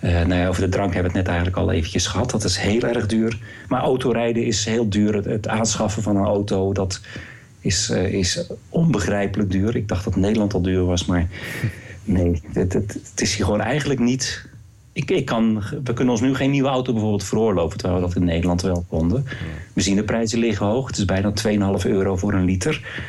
[0.00, 2.30] Uh, nou ja, over de drank hebben we het net eigenlijk al eventjes gehad.
[2.30, 3.38] Dat is heel erg duur.
[3.68, 5.14] Maar autorijden is heel duur.
[5.14, 7.00] Het, aanschaffen van een auto, dat
[7.60, 9.76] is, uh, is onbegrijpelijk duur.
[9.76, 11.28] Ik dacht dat Nederland al duur was, maar
[12.04, 14.44] nee, het, het, het is hier gewoon eigenlijk niet...
[14.96, 18.16] Ik, ik kan, we kunnen ons nu geen nieuwe auto bijvoorbeeld veroorloven, terwijl we dat
[18.16, 19.24] in Nederland wel konden.
[19.72, 20.86] Benzineprijzen liggen hoog.
[20.86, 21.32] Het is bijna
[21.82, 23.04] 2,5 euro voor een liter.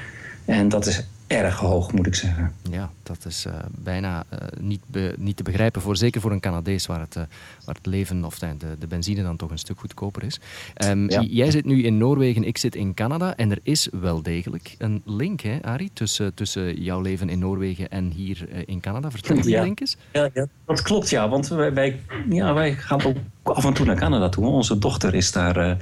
[0.46, 2.54] En dat is erg hoog, moet ik zeggen.
[2.72, 6.40] Ja, dat is uh, bijna uh, niet, be, niet te begrijpen, voor, zeker voor een
[6.40, 7.24] Canadees, waar het, uh,
[7.66, 10.40] waar het leven of de, de benzine dan toch een stuk goedkoper is.
[10.86, 11.22] Um, ja.
[11.22, 15.02] Jij zit nu in Noorwegen, ik zit in Canada, en er is wel degelijk een
[15.06, 19.12] link, hè, Arie, tussen, tussen jouw leven in Noorwegen en hier in Canada.
[19.12, 19.64] Vertel die ja.
[19.64, 19.98] link eens.
[20.12, 23.86] Ja, ja, dat klopt, ja, want wij, wij, ja, wij gaan ook af en toe
[23.86, 24.46] naar Canada toe.
[24.46, 25.78] Onze dochter is daar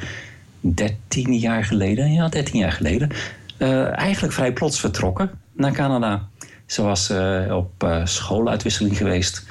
[0.60, 3.10] 13 jaar geleden, ja, 13 jaar geleden
[3.58, 6.28] uh, eigenlijk vrij plots vertrokken naar Canada.
[6.66, 9.46] Ze was uh, op uh, schooluitwisseling geweest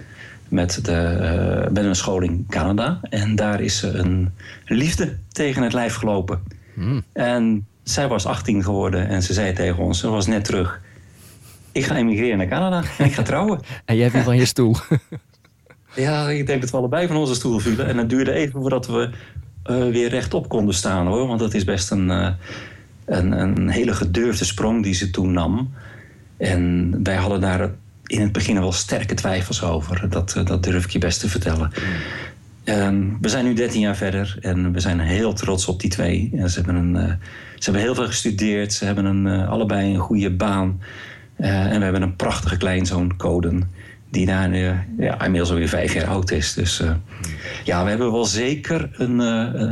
[0.48, 3.00] met, de, met een school in Canada.
[3.02, 4.32] En daar is ze een
[4.64, 6.42] liefde tegen het lijf gelopen.
[6.74, 7.02] Hmm.
[7.12, 10.80] En zij was 18 geworden en ze zei tegen ons, ze was net terug...
[11.72, 13.60] Ik ga emigreren naar Canada en ik ga trouwen.
[13.84, 14.76] en jij viel van je stoel.
[15.94, 17.86] ja, ik denk dat we allebei van onze stoel vielen.
[17.86, 19.10] En het duurde even voordat we
[19.90, 21.26] weer rechtop konden staan hoor.
[21.26, 22.36] Want dat is best een
[23.06, 25.72] een, een hele gedurfde sprong die ze toen nam.
[26.36, 27.70] En wij hadden daar
[28.06, 30.08] in het begin wel sterke twijfels over.
[30.10, 31.70] Dat, dat durf ik je best te vertellen.
[32.64, 36.30] Um, we zijn nu 13 jaar verder en we zijn heel trots op die twee.
[36.36, 37.12] En ze, hebben een, uh,
[37.54, 40.80] ze hebben heel veel gestudeerd, ze hebben een, uh, allebei een goede baan.
[41.36, 43.70] En we hebben een prachtige kleinzoon, Coden,
[44.10, 46.54] die daar nu ja, inmiddels alweer vijf jaar oud is.
[46.54, 46.82] Dus
[47.64, 49.18] ja, we hebben wel zeker een,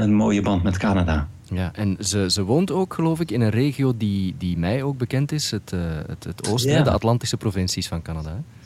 [0.01, 1.29] een mooie band met Canada.
[1.55, 4.99] Ja, en ze, ze woont ook, geloof ik, in een regio die, die mij ook
[4.99, 6.83] bekend is, het, uh, het, het oosten, ja.
[6.83, 8.31] de Atlantische provincies van Canada.
[8.31, 8.63] Hè?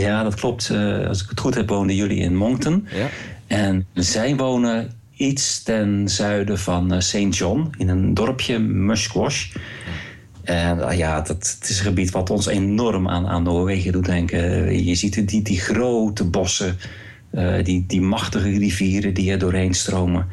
[0.00, 0.68] Ja, dat klopt.
[0.72, 2.86] Uh, als ik het goed heb, woonden jullie in Moncton.
[2.94, 3.08] Ja.
[3.46, 7.34] En zij wonen iets ten zuiden van uh, St.
[7.34, 9.54] John, in een dorpje, Muskwash.
[10.42, 14.04] En uh, ja, dat het is een gebied wat ons enorm aan, aan Noorwegen doet
[14.04, 14.84] denken.
[14.84, 16.76] Je ziet die, die grote bossen,
[17.62, 20.26] die, die machtige rivieren die er doorheen stromen.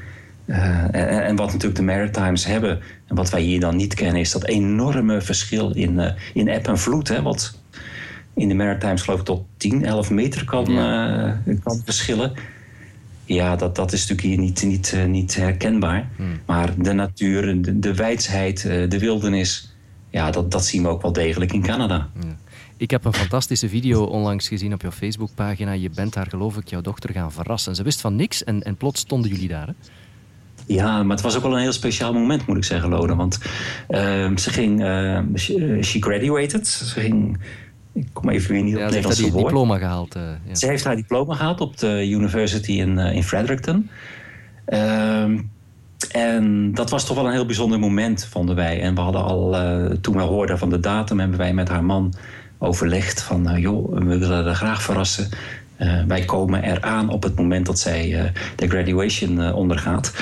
[0.45, 4.21] Uh, en, en, wat natuurlijk de Maritimes hebben, en wat wij hier dan niet kennen,
[4.21, 7.07] is dat enorme verschil in, uh, in eb en vloed.
[7.07, 7.59] Hè, wat
[8.33, 11.39] in de Maritimes geloof ik tot 10, 11 meter kan, ja.
[11.45, 12.33] uh, kan verschillen.
[13.25, 16.09] Ja, dat, dat is natuurlijk hier niet, niet, niet herkenbaar.
[16.15, 16.39] Hmm.
[16.45, 19.75] Maar de natuur, de, de wijsheid, de wildernis,
[20.09, 22.09] ja, dat, dat zien we ook wel degelijk in Canada.
[22.21, 22.35] Ja.
[22.77, 25.71] Ik heb een fantastische video onlangs gezien op jouw Facebookpagina.
[25.71, 27.75] Je bent daar geloof ik jouw dochter gaan verrassen.
[27.75, 29.67] Ze wist van niks en, en plots stonden jullie daar.
[29.67, 29.73] Hè?
[30.67, 33.15] Ja, maar het was ook wel een heel speciaal moment, moet ik zeggen, Lode.
[33.15, 33.39] Want
[33.89, 34.81] uh, ze ging...
[34.81, 36.67] Uh, she, she, graduated.
[36.67, 37.37] Ze ging...
[37.93, 39.33] Ik kom even weer niet op ja, het Nederlandse woord.
[39.33, 40.15] Ze heeft diploma gehaald.
[40.15, 40.55] Uh, ja.
[40.55, 43.89] Ze heeft haar diploma gehaald op de university in, in Fredericton.
[44.67, 45.39] Uh,
[46.11, 48.81] en dat was toch wel een heel bijzonder moment, vonden wij.
[48.81, 49.55] En we hadden al,
[50.01, 51.19] toen we hoorden van de datum...
[51.19, 52.13] hebben wij met haar man
[52.57, 53.59] overlegd van...
[53.59, 55.29] joh, we willen haar graag verrassen...
[55.77, 58.23] Uh, wij komen eraan op het moment dat zij uh,
[58.55, 60.13] de graduation uh, ondergaat.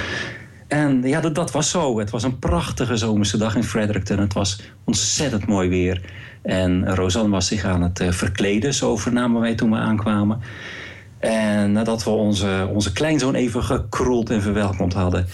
[0.67, 1.99] En ja, dat, dat, was zo.
[1.99, 4.17] Het was een prachtige zomerse dag in Fredericton.
[4.17, 6.01] Het was ontzettend mooi weer.
[6.41, 10.39] En Rosanne was zich aan het verkleden, zo vernamen wij toen we aankwamen.
[11.19, 15.25] En nadat we onze, onze kleinzoon even gekroeld en verwelkomd hadden,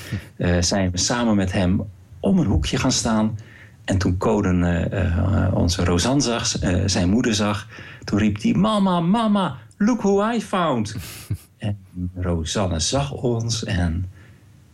[0.59, 1.81] zijn we samen met hem
[2.19, 3.37] om een hoekje gaan staan.
[3.85, 4.89] En toen Coden
[5.53, 6.47] onze Rosanne zag,
[6.85, 7.67] zijn moeder zag,
[8.03, 10.95] toen riep hij: Mama, mama, look who I found.
[11.57, 11.77] en
[12.15, 14.09] Rosanne zag ons en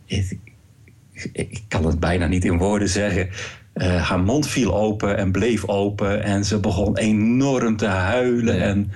[0.04, 0.38] ik,
[1.32, 3.28] ik, kan het bijna niet in woorden zeggen.
[3.74, 8.62] Uh, haar mond viel open en bleef open en ze begon enorm te huilen.
[8.62, 8.92] En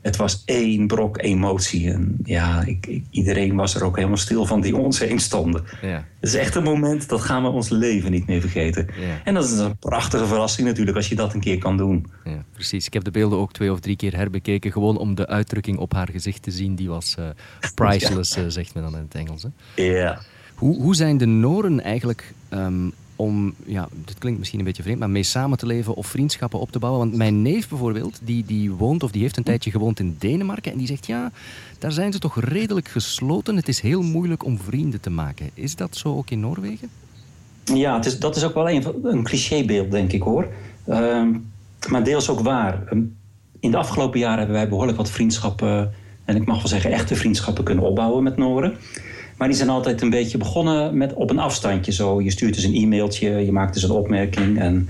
[0.00, 1.92] het was één brok emotie.
[1.92, 5.64] En ja, ik, ik, iedereen was er ook helemaal stil van die ons heen stonden.
[5.82, 6.04] Ja.
[6.20, 8.88] Het is echt een moment dat gaan we ons leven niet meer vergeten.
[9.24, 12.06] En dat is een prachtige verrassing natuurlijk als je dat een keer kan doen.
[12.24, 12.86] Ja, precies.
[12.86, 14.72] Ik heb de beelden ook twee of drie keer herbekeken.
[14.72, 16.74] Gewoon om de uitdrukking op haar gezicht te zien.
[16.74, 17.28] Die was uh,
[17.74, 19.42] priceless, uh, zegt men dan in het Engels.
[19.42, 19.82] Hè?
[19.82, 20.20] Ja.
[20.54, 24.98] Hoe, hoe zijn de Noren eigenlijk um, om, ja, dit klinkt misschien een beetje vreemd,
[24.98, 27.00] maar mee samen te leven of vriendschappen op te bouwen.
[27.00, 30.72] Want mijn neef bijvoorbeeld, die, die woont of die heeft een tijdje gewoond in Denemarken
[30.72, 31.30] en die zegt ja,
[31.78, 33.56] daar zijn ze toch redelijk gesloten.
[33.56, 35.50] Het is heel moeilijk om vrienden te maken.
[35.54, 36.88] Is dat zo ook in Noorwegen?
[37.64, 40.48] Ja, het is, dat is ook wel een, een clichébeeld, denk ik hoor.
[40.88, 41.50] Um,
[41.88, 42.82] maar deels ook waar.
[42.92, 43.16] Um,
[43.60, 45.92] in de afgelopen jaren hebben wij behoorlijk wat vriendschappen
[46.24, 48.76] en ik mag wel zeggen echte vriendschappen kunnen opbouwen met Noren.
[49.40, 51.92] Maar die zijn altijd een beetje begonnen met op een afstandje.
[51.92, 54.88] Zo, je stuurt dus een e-mailtje, je maakt dus een opmerking en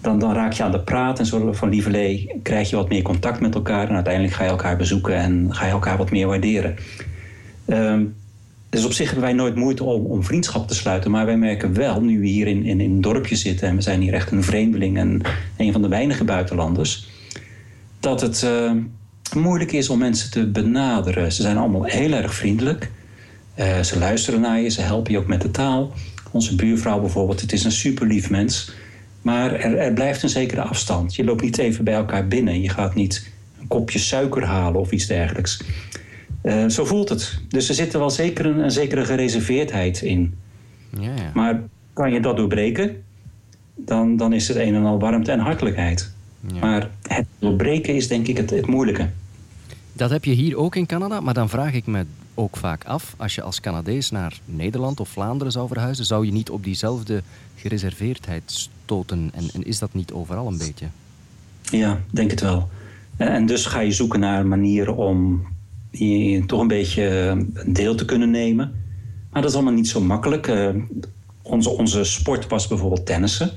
[0.00, 3.02] dan, dan raak je aan de praat en zo van lieverlee krijg je wat meer
[3.02, 6.26] contact met elkaar en uiteindelijk ga je elkaar bezoeken en ga je elkaar wat meer
[6.26, 6.76] waarderen.
[7.66, 8.14] Um,
[8.70, 11.10] dus op zich hebben wij nooit moeite om, om vriendschap te sluiten.
[11.10, 13.82] Maar wij merken wel, nu we hier in, in, in een dorpje zitten en we
[13.82, 15.20] zijn hier echt een vreemdeling en
[15.56, 17.08] een van de weinige buitenlanders,
[18.00, 18.72] dat het uh,
[19.36, 21.32] moeilijk is om mensen te benaderen.
[21.32, 22.90] Ze zijn allemaal heel erg vriendelijk.
[23.58, 25.92] Uh, ze luisteren naar je, ze helpen je ook met de taal.
[26.30, 28.72] Onze buurvrouw bijvoorbeeld, het is een super lief mens.
[29.22, 31.14] Maar er, er blijft een zekere afstand.
[31.14, 32.60] Je loopt niet even bij elkaar binnen.
[32.60, 35.62] Je gaat niet een kopje suiker halen of iets dergelijks.
[36.42, 37.38] Uh, zo voelt het.
[37.48, 40.34] Dus er zit er wel zeker een, een zekere gereserveerdheid in.
[40.98, 41.30] Ja, ja.
[41.34, 41.62] Maar
[41.92, 43.02] kan je dat doorbreken,
[43.74, 46.12] dan, dan is het een en al warmte en hartelijkheid.
[46.52, 46.58] Ja.
[46.60, 49.08] Maar het doorbreken is denk ik het, het moeilijke.
[49.92, 53.14] Dat heb je hier ook in Canada, maar dan vraag ik me ook vaak af,
[53.16, 57.22] als je als Canadees naar Nederland of Vlaanderen zou verhuizen, zou je niet op diezelfde
[57.56, 59.30] gereserveerdheid stoten?
[59.34, 60.86] En, en is dat niet overal een beetje?
[61.62, 62.68] Ja, denk het wel.
[63.16, 65.46] En dus ga je zoeken naar manieren om
[65.90, 68.72] je toch een beetje deel te kunnen nemen.
[69.30, 70.46] Maar dat is allemaal niet zo makkelijk.
[70.46, 70.68] Uh,
[71.42, 73.50] onze, onze sport was bijvoorbeeld tennissen.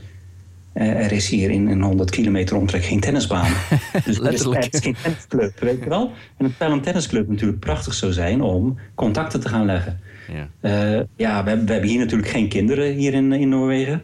[0.77, 3.51] Uh, er is hier in een 100 kilometer omtrek geen tennisbaan.
[4.05, 6.11] dus er is, er is geen tennisclub, weet je wel.
[6.37, 9.99] En het terwijl een tennisclub natuurlijk prachtig zou zijn om contacten te gaan leggen.
[10.31, 14.01] Ja, uh, ja we, we, hebben hier natuurlijk geen kinderen hier in, in Noorwegen.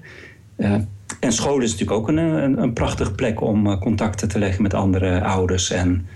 [1.19, 4.73] en school is natuurlijk ook een, een, een prachtige plek om contacten te leggen met
[4.73, 5.71] andere ouders.
[5.71, 6.07] En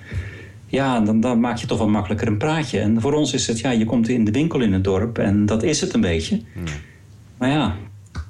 [0.68, 2.80] ja, dan, dan maak je toch wel makkelijker een praatje.
[2.80, 5.46] En voor ons is het, ja, je komt in de winkel in het dorp en
[5.46, 6.42] dat is het een beetje.
[7.38, 7.76] Maar ja,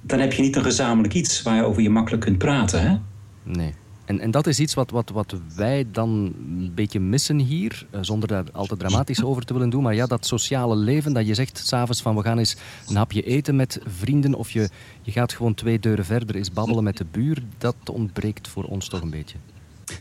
[0.07, 2.81] dan heb je niet een gezamenlijk iets waarover je makkelijk kunt praten.
[2.81, 2.97] Hè?
[3.43, 3.73] Nee.
[4.05, 7.99] En, en dat is iets wat, wat, wat wij dan een beetje missen hier, eh,
[8.01, 9.83] zonder daar al te dramatisch over te willen doen.
[9.83, 13.21] Maar ja, dat sociale leven, dat je zegt s'avonds van we gaan eens een hapje
[13.21, 14.69] eten met vrienden of je,
[15.01, 18.87] je gaat gewoon twee deuren verder eens babbelen met de buur, dat ontbreekt voor ons
[18.87, 19.37] toch een beetje.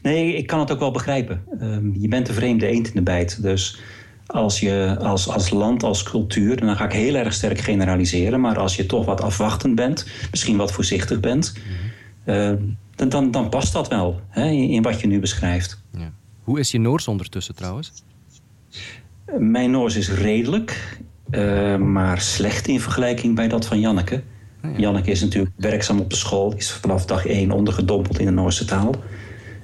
[0.03, 1.45] Nee, ik kan het ook wel begrijpen.
[1.61, 3.43] Um, je bent de vreemde eend in de bijt.
[3.43, 3.81] Dus
[4.27, 8.41] als je als, als land, als cultuur, dan ga ik heel erg sterk generaliseren.
[8.41, 11.55] Maar als je toch wat afwachtend bent, misschien wat voorzichtig bent,
[12.27, 12.53] uh,
[12.95, 15.83] dan, dan, dan, past dat wel hè, in, in, wat je nu beschrijft.
[15.93, 16.13] Ja.
[16.43, 17.93] Hoe is je Noors ondertussen trouwens?
[19.39, 20.99] Mijn Noors is redelijk,
[21.31, 24.23] uh, maar slecht in vergelijking bij dat van Janneke.
[24.65, 24.79] Oh ja.
[24.79, 28.65] Janneke is natuurlijk werkzaam op de school, is vanaf dag één ondergedompeld in de Noorse
[28.65, 28.95] taal.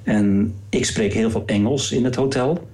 [0.03, 2.67] En ik spreek heel veel Engels in het hotel.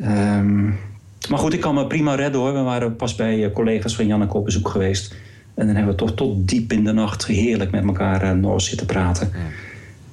[0.00, 0.78] Um,
[1.28, 2.52] maar goed, ik kan me prima redden hoor.
[2.52, 5.14] We waren pas bij eh, collega's van Janneke op bezoek geweest.
[5.54, 8.86] En dan hebben we toch tot diep in de nacht heerlijk met elkaar uh, zitten
[8.86, 9.32] praten.
[9.32, 9.50] Ja.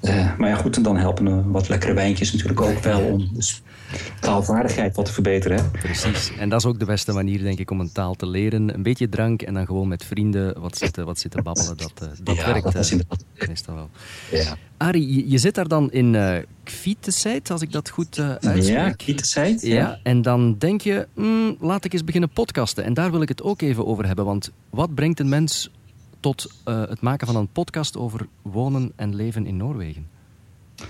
[0.01, 3.61] Uh, maar ja, goed, en dan helpen wat lekkere wijntjes natuurlijk ook wel om dus
[4.19, 5.57] taalvaardigheid wat te verbeteren.
[5.57, 5.63] Hè?
[5.69, 6.31] Precies.
[6.37, 8.73] En dat is ook de beste manier, denk ik, om een taal te leren.
[8.73, 11.77] Een beetje drank en dan gewoon met vrienden wat zitten, wat zitten babbelen.
[11.77, 12.63] Dat, uh, dat ja, werkt.
[12.63, 13.23] Dat is inderdaad.
[13.47, 13.89] Meestal wel.
[14.31, 14.57] Ja.
[14.77, 16.37] Arie, je, je, zit daar dan in uh,
[17.51, 18.65] als ik dat goed uh, uitspreek.
[18.67, 19.61] Ja, Kviteseit.
[19.61, 19.75] Ja.
[19.75, 19.99] ja.
[20.03, 22.83] En dan denk je, mm, laat ik eens beginnen podcasten.
[22.83, 24.25] En daar wil ik het ook even over hebben.
[24.25, 25.71] Want wat brengt een mens
[26.19, 30.07] tot uh, het maken van een podcast over wonen en leven in Noorwegen?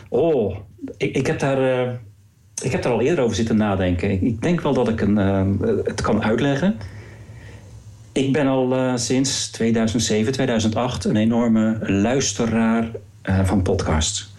[0.09, 0.57] Oh,
[0.97, 1.99] ik, ik heb daar
[2.61, 4.25] ik heb er al eerder over zitten nadenken.
[4.25, 5.43] Ik denk wel dat ik een, uh,
[5.83, 6.77] het kan uitleggen.
[8.11, 12.91] Ik ben al uh, sinds 2007, 2008 een enorme luisteraar
[13.23, 14.33] uh, van podcasts.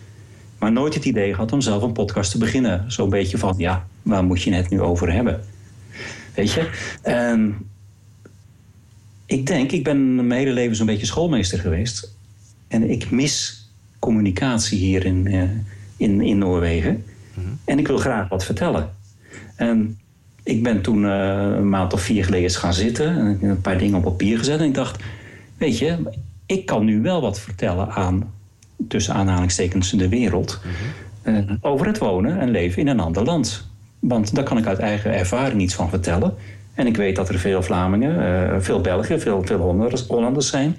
[0.58, 2.92] Maar nooit het idee gehad om zelf een podcast te beginnen.
[2.92, 5.40] Zo'n beetje van, ja, waar moet je het nu over hebben?
[6.34, 6.70] Weet je?
[7.02, 7.56] En
[9.26, 12.14] ik denk, ik ben mijn hele leven zo'n beetje schoolmeester geweest.
[12.68, 15.26] En ik mis communicatie hier in,
[15.96, 17.04] in, in Noorwegen.
[17.64, 18.90] En ik wil graag wat vertellen.
[19.56, 19.98] En
[20.42, 21.10] ik ben toen uh,
[21.56, 24.60] een maand of vier geleden eens gaan zitten en een paar dingen op papier gezet.
[24.60, 25.02] En ik dacht,
[25.56, 25.96] weet je,
[26.46, 28.32] ik kan nu wel wat vertellen aan,
[28.88, 30.60] tussen aanhalingstekens, de wereld.
[31.22, 33.68] uh, over het wonen en leven in een ander land.
[33.98, 36.34] Want daar kan ik uit eigen ervaring iets van vertellen.
[36.74, 38.14] En ik weet dat er veel Vlamingen,
[38.52, 40.76] uh, veel Belgen, veel, veel Hollanders, Hollanders zijn...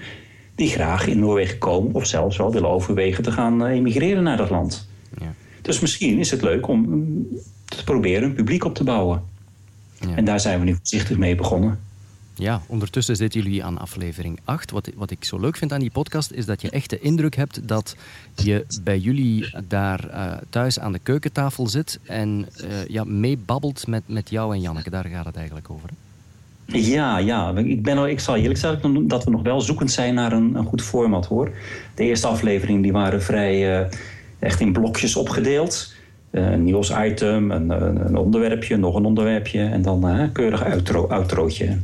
[0.56, 4.50] die graag in Noorwegen komen of zelfs wel willen overwegen te gaan emigreren naar dat
[4.50, 4.90] land.
[5.62, 6.84] Dus misschien is het leuk om
[7.66, 9.24] te proberen een publiek op te bouwen.
[10.00, 10.16] Ja.
[10.16, 11.80] En daar zijn we nu voorzichtig mee begonnen.
[12.36, 14.72] Ja, ondertussen zitten jullie aan aflevering 8.
[14.72, 17.36] Wat, wat ik zo leuk vind aan die podcast is dat je echt de indruk
[17.36, 17.96] hebt dat
[18.36, 24.04] je bij jullie daar uh, thuis aan de keukentafel zit en uh, ja, meebabbelt met,
[24.06, 24.90] met jou en Janneke.
[24.90, 25.90] Daar gaat het eigenlijk over.
[25.90, 26.78] Hè?
[26.78, 27.58] Ja, ja.
[27.58, 30.66] Ik, ben, ik zal eerlijk zeggen dat we nog wel zoekend zijn naar een, een
[30.66, 31.52] goed format hoor.
[31.96, 33.82] De eerste aflevering die waren vrij.
[33.82, 33.88] Uh,
[34.42, 35.94] echt in blokjes opgedeeld.
[36.32, 41.78] een nieuwsitem, een, een, onderwerpje, nog een onderwerpje en dan een keurig outro, outrootje.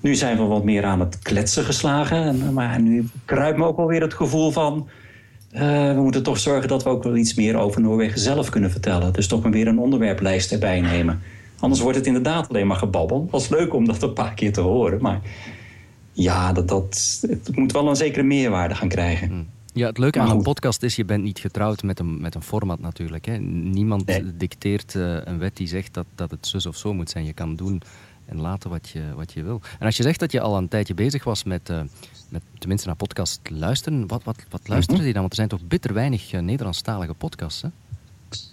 [0.00, 3.86] Nu zijn we wat meer aan het kletsen geslagen, maar nu kruipt me ook wel
[3.86, 4.88] weer het gevoel van...
[5.50, 9.12] we moeten toch zorgen dat we ook wel iets meer over Noorwegen zelf kunnen vertellen.
[9.12, 11.22] Dus toch maar weer een onderwerplijst erbij nemen.
[11.58, 13.28] Anders wordt het inderdaad alleen maar gebabbel.
[13.30, 15.20] Was leuk om dat een paar keer te horen, maar
[16.12, 19.48] ja, dat, dat, het moet wel een zekere meerwaarde gaan krijgen.
[19.80, 22.42] Ja, het leuke aan een podcast is, je bent niet getrouwd met een, met een
[22.42, 23.24] format natuurlijk.
[23.24, 23.36] Hè.
[23.36, 27.24] Niemand dicteert uh, een wet die zegt dat, dat het zus of zo moet zijn.
[27.24, 27.82] Je kan doen
[28.26, 29.60] en laten wat je, wat je wil.
[29.78, 31.80] En als je zegt dat je al een tijdje bezig was met, uh,
[32.28, 35.06] met tenminste naar podcast luisteren, wat, wat, wat luisterde mhm.
[35.06, 35.20] je dan?
[35.20, 37.68] Want er zijn toch bitter weinig uh, Nederlandstalige podcasts, hè?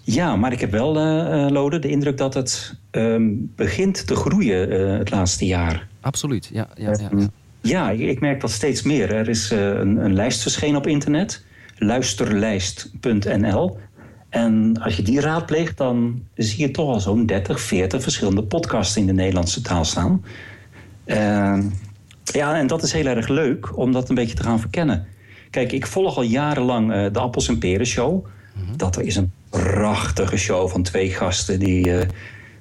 [0.03, 4.69] Ja, maar ik heb wel, uh, Lode, de indruk dat het um, begint te groeien
[4.97, 5.87] het laatste jaar.
[6.01, 6.67] Absoluut, ja.
[6.75, 7.29] ja, ja, ja.
[7.67, 9.13] Ja ik, merk dat steeds meer.
[9.13, 11.43] Er is uh, een, een, lijst verschenen op internet,
[11.77, 13.77] luisterlijst.nl.
[14.29, 18.97] En als je die raadpleegt, dan zie je toch al zo'n 30, 40 verschillende podcasts
[18.97, 20.23] in de Nederlandse taal staan.
[21.05, 21.63] Ehm,
[22.23, 25.07] ja, en dat is heel erg leuk om dat een beetje te gaan verkennen.
[25.49, 28.25] Kijk, ik volg al jarenlang de Appels en Peren Show.
[28.53, 28.77] Mhm.
[28.77, 31.99] Dat is een prachtige show van twee gasten die uh,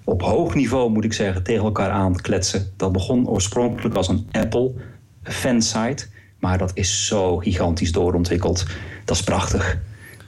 [0.05, 2.73] op hoog niveau, moet ik zeggen, tegen elkaar aan kletsen.
[2.77, 4.73] Dat begon oorspronkelijk als een Apple
[5.29, 6.07] fansite,
[6.39, 8.67] maar dat is zo gigantisch doorontwikkeld.
[9.05, 9.79] Dat is prachtig.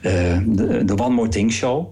[0.03, 1.89] Uh, de, One More Thing show,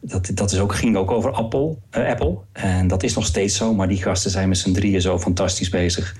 [0.00, 2.38] dat, dat is ook, ging ook over Apple, uh, Apple.
[2.52, 5.68] En dat is nog steeds zo, maar die gasten zijn met z'n drieën zo fantastisch
[5.68, 6.16] bezig.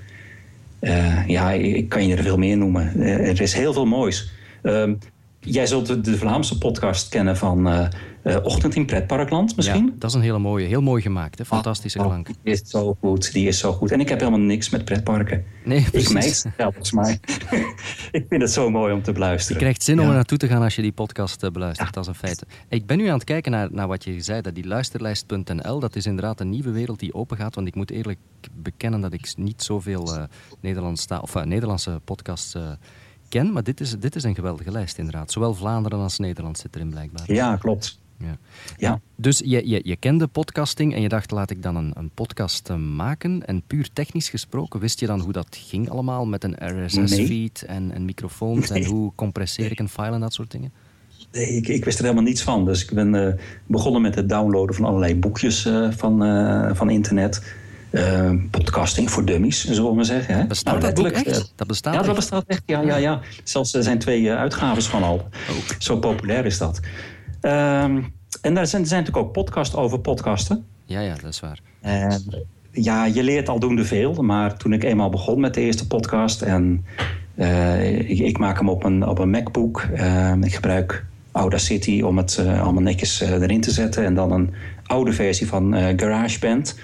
[1.27, 3.01] ja, ik kan je er veel meer noemen.
[3.01, 4.31] er is heel veel moois.
[5.49, 7.87] Jij zult de, Vlaamse podcast kennen van uh,
[8.43, 9.85] Ochtend in Pretparkland misschien?
[9.85, 11.37] Ja, dat is een hele mooie, heel mooi gemaakt.
[11.37, 11.45] Hè?
[11.45, 12.27] Fantastische oh, klank.
[12.43, 13.91] Die is zo goed, die is zo goed.
[13.91, 15.43] En ik heb helemaal niks met pretparken.
[15.63, 16.07] Nee, precies.
[16.07, 17.19] Ik meid volgens mij.
[18.11, 19.57] ik vind het zo mooi om te beluisteren.
[19.57, 22.03] Je krijgt zin om er naartoe te gaan als je die podcast uh, beluistert, dat
[22.03, 22.45] is een feit.
[22.69, 25.95] Ik ben nu aan het kijken naar, naar wat je zei, dat die luisterlijst.nl, dat
[25.95, 27.55] is inderdaad een nieuwe wereld die open gaat.
[27.55, 28.19] Want ik moet eerlijk
[28.53, 30.23] bekennen dat ik niet zoveel uh,
[30.59, 32.55] Nederlands of, Nederlandse podcasts
[33.29, 35.31] ken, maar dit is, dit is een geweldige lijst inderdaad.
[35.31, 37.33] Zowel Vlaanderen als Nederland zit erin blijkbaar.
[37.33, 37.99] Ja, klopt.
[38.19, 38.37] Ja.
[38.77, 38.99] ja.
[39.15, 42.69] Dus je, je, je kende podcasting en je dacht, laat ik dan een, een podcast
[42.69, 43.45] uh, maken.
[43.45, 47.91] En puur technisch gesproken, wist je dan hoe dat ging allemaal met een RSS-feed en,
[47.91, 50.71] en microfoons en hoe compresseer ik een file en dat soort dingen?
[51.31, 52.65] Nee, ik, ik, wist er helemaal niets van.
[52.65, 53.33] Dus ik ben uh,
[53.65, 57.55] begonnen met het downloaden van allerlei boekjes uh, van, van internet.
[57.91, 60.35] Uh, podcasting voor dummies, zullen we maar zeggen.
[60.35, 60.45] Hè?
[60.45, 61.53] Bestaat nou, dat boek echt?
[61.55, 62.63] Dat bestaat ja, dat bestaat echt.
[62.65, 63.19] Ja, ja, ja.
[63.43, 65.15] Zelfs er zijn twee uh, uitgaves van al.
[65.15, 65.55] Oh.
[65.79, 66.79] Zo populair is dat.
[67.41, 70.65] Um, en daar zijn, zijn natuurlijk ook podcasts over podcasten.
[70.85, 71.59] Ja, ja, dat is waar.
[71.81, 72.23] En,
[72.71, 74.13] ja, je leert aldoende veel.
[74.13, 76.41] Maar toen ik eenmaal begon met de eerste podcast...
[76.41, 76.85] en
[77.35, 79.87] uh, ik, ik, maak hem op een, op een MacBook.
[79.93, 84.05] Ehm, ik gebruik Audacity om het allemaal netjes erin te zetten.
[84.05, 84.53] En dan een
[84.85, 86.75] oude versie van GarageBand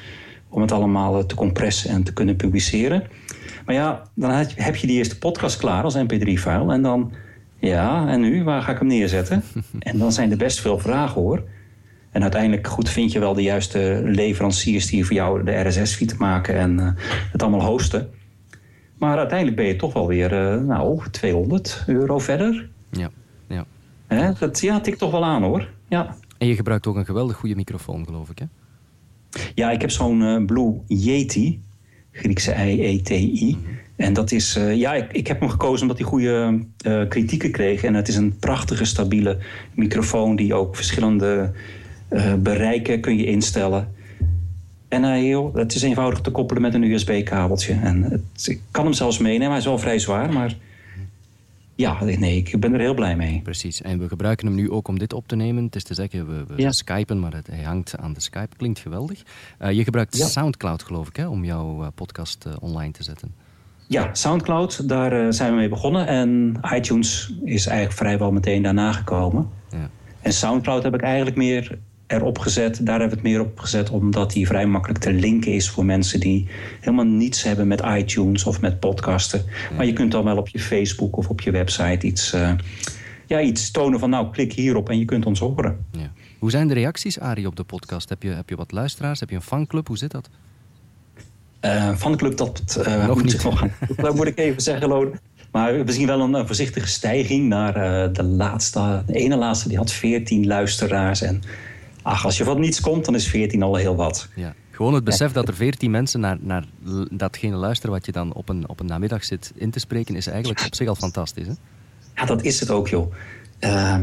[0.54, 3.04] om het allemaal eh, te compressen en te kunnen publiceren.
[3.66, 6.74] Maar ja, dan heb je die eerste podcast klaar als mp3-file.
[6.74, 7.12] En dan,
[7.60, 9.44] ja, en nu, waar ga ik hem neerzetten?
[9.80, 11.44] en dan zijn er best veel vragen hoor.
[12.12, 16.56] En uiteindelijk goed vind je wel de juiste leveranciers die voor jou de RSS-feed maken
[16.56, 16.89] en uh,
[17.32, 18.10] het allemaal hosten.
[18.98, 22.70] Maar uiteindelijk ben je toch wel weer, uh, nou, 200 euro verder.
[22.92, 23.10] Ja,
[23.48, 23.66] ja.
[24.08, 24.32] Hè?
[24.39, 25.70] Dat ja, tikt toch wel aan hoor.
[25.88, 26.16] Ja.
[26.38, 28.46] En je gebruikt ook een geweldig goede microfoon, geloof ik, hè?
[29.56, 31.62] Ja, ik heb zo'n uh, Blue Yeti,
[32.12, 33.58] Griekse I-E-T-I.
[33.62, 33.72] Mhm.
[33.96, 37.52] En dat is, uh, ja, ik, ik heb hem gekozen omdat hij goede uh, kritieken
[37.52, 37.84] kreeg.
[37.84, 39.38] En het is een prachtige, stabiele
[39.74, 41.52] microfoon die ook verschillende
[42.39, 43.88] bereiken kun je instellen.
[44.88, 47.74] En heel, het is eenvoudig te koppelen met een USB-kabeltje.
[47.74, 50.56] En het, ik kan hem zelfs meenemen, hij is wel vrij zwaar, maar
[51.76, 53.42] ja, nee, ik ben er heel blij mee.
[53.44, 53.82] Precies.
[53.82, 55.64] En we gebruiken hem nu ook om dit op te nemen.
[55.64, 58.56] Het is te zeggen, we, we skypen, maar het, hij hangt aan de Skype.
[58.58, 59.24] Klinkt geweldig.
[59.62, 63.34] Uh, je gebruikt Soundcloud, geloof ik, hè, om jouw uh, podcast uh, online te zetten.
[63.88, 66.08] Ja, Soundcloud, daar zijn we mee begonnen.
[66.08, 69.50] En iTunes is eigenlijk vrijwel meteen daarna gekomen.
[69.70, 69.90] Ja.
[70.22, 72.86] En Soundcloud heb ik eigenlijk meer erop gezet.
[72.86, 75.86] Daar hebben we het meer op gezet omdat die vrij makkelijk te linken is voor
[75.86, 76.47] mensen die
[76.80, 79.45] helemaal niets hebben met iTunes of met podcasten.
[79.76, 82.51] Maar je kunt dan wel op je Facebook of op je website iets, uh,
[83.26, 85.86] ja, iets tonen van nou klik hierop en je kunt ons horen.
[85.91, 86.12] Ja.
[86.39, 88.10] Hoe zijn de reacties, Arie, op de podcast?
[88.10, 89.20] Heb je, heb je wat luisteraars?
[89.20, 89.88] Heb je een fanclub?
[89.88, 90.30] Hoe zit dat?
[91.62, 93.43] Uh, fanclub, dat uh, nog moet niet.
[93.43, 95.12] Nog, dat moet ik even zeggen, Lode.
[95.51, 97.74] Maar we zien wel een, voorzichtige stijging naar
[98.14, 99.04] de laatste.
[99.06, 101.22] De ene laatste die had 14 luisteraars.
[101.22, 101.41] En
[102.04, 104.28] ach, als je van niets komt, dan is 14 al heel wat.
[104.36, 104.54] Ja.
[104.72, 106.66] Gewoon het besef dat er 14 mensen naar, naar
[107.12, 110.28] datgene luisteren wat je dan op een, op een namiddag zit in te spreken, is
[110.28, 111.47] eigenlijk op zich al fantastisch.
[111.47, 111.54] Hè?
[112.16, 113.14] Ja, dat is het ook, joh.
[113.60, 113.97] Uh,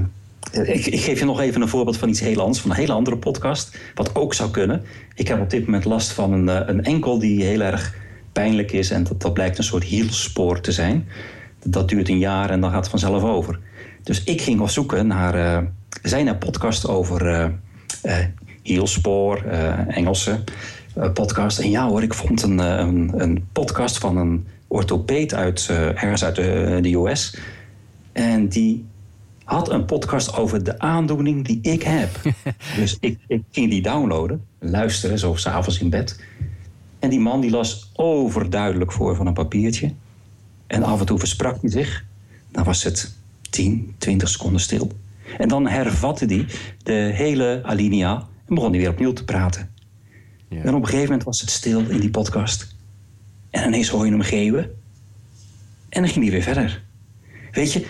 [0.53, 2.93] ik, ik, geef je nog even een voorbeeld van iets heel anders, van een hele
[2.93, 4.83] andere podcast, wat ook zou kunnen.
[5.15, 7.95] Ik heb op dit moment last van een, eh, een enkel die heel erg
[8.33, 11.09] pijnlijk is en dat, dat blijkt een soort hielspoor te zijn.
[11.65, 13.59] Dat duurt een jaar en dan gaat het vanzelf over.
[14.03, 15.35] Dus ik ging op zoeken naar.
[15.35, 15.55] Uh,
[16.03, 17.47] er zijn er podcasts over uh,
[18.63, 19.43] hielspoor,
[19.89, 20.45] Engelse
[21.15, 21.59] podcast.
[21.59, 26.35] En ja hoor, ik vond een, een, een podcast van een orthopeed uit, ergens uit
[26.35, 27.37] de, de US.
[28.13, 28.85] En die
[29.45, 32.11] had een podcast over de aandoening die ik heb.
[32.77, 36.21] dus ik, ik ging die downloaden, luisteren, zo s'avonds in bed.
[36.99, 39.93] En die man die las overduidelijk voor van een papiertje.
[40.67, 42.05] En af en toe versprak hij zich.
[42.51, 43.15] Dan was het
[43.51, 44.93] 10, 20 seconden stil.
[45.39, 46.47] En dan hervatte hij
[46.83, 49.71] de hele alinea en begon hij weer opnieuw te praten.
[50.49, 50.63] Ja.
[50.63, 52.77] En op een gegeven moment was het stil in die podcast.
[53.51, 54.71] En ineens hoor je hem geeuwen.
[55.89, 56.85] En dan ging hij weer verder.
[57.53, 57.87] Weet je,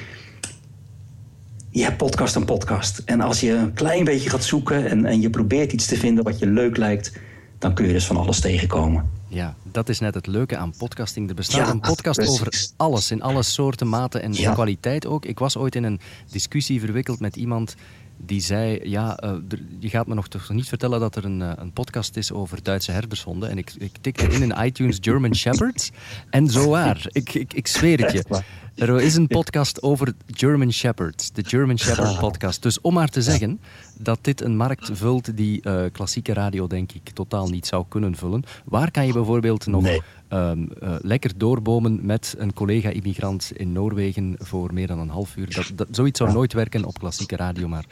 [1.70, 3.02] je hebt podcast en podcast.
[3.04, 6.24] En als je een klein beetje gaat zoeken en, en je probeert iets te vinden
[6.24, 7.12] wat je leuk lijkt,
[7.58, 9.19] dan kun je dus van alles tegenkomen.
[9.30, 11.28] Ja, dat is net het leuke aan podcasting.
[11.28, 15.24] Er bestaat een podcast over alles, in alle soorten, maten en kwaliteit ook.
[15.24, 16.00] Ik was ooit in een
[16.30, 17.76] discussie verwikkeld met iemand
[18.16, 19.32] die zei, ja, uh,
[19.78, 22.62] je gaat me nog toch niet vertellen dat er een, uh, een podcast is over
[22.62, 23.50] Duitse herdershonden.
[23.50, 25.90] En ik, ik tikte in in iTunes German Shepherds.
[26.30, 28.42] En zo waar, ik, ik, ik zweer het je.
[28.74, 32.18] Er is een podcast over German Shepherds, de German Shepherd ah.
[32.18, 32.62] podcast.
[32.62, 33.60] Dus om maar te zeggen
[33.98, 38.16] dat dit een markt vult die uh, klassieke radio, denk ik, totaal niet zou kunnen
[38.16, 38.44] vullen.
[38.64, 40.02] Waar kan je bijvoorbeeld nog nee.
[40.28, 45.54] um, uh, lekker doorbomen met een collega-immigrant in Noorwegen voor meer dan een half uur?
[45.54, 47.84] Dat, dat, zoiets zou nooit werken op klassieke radio, maar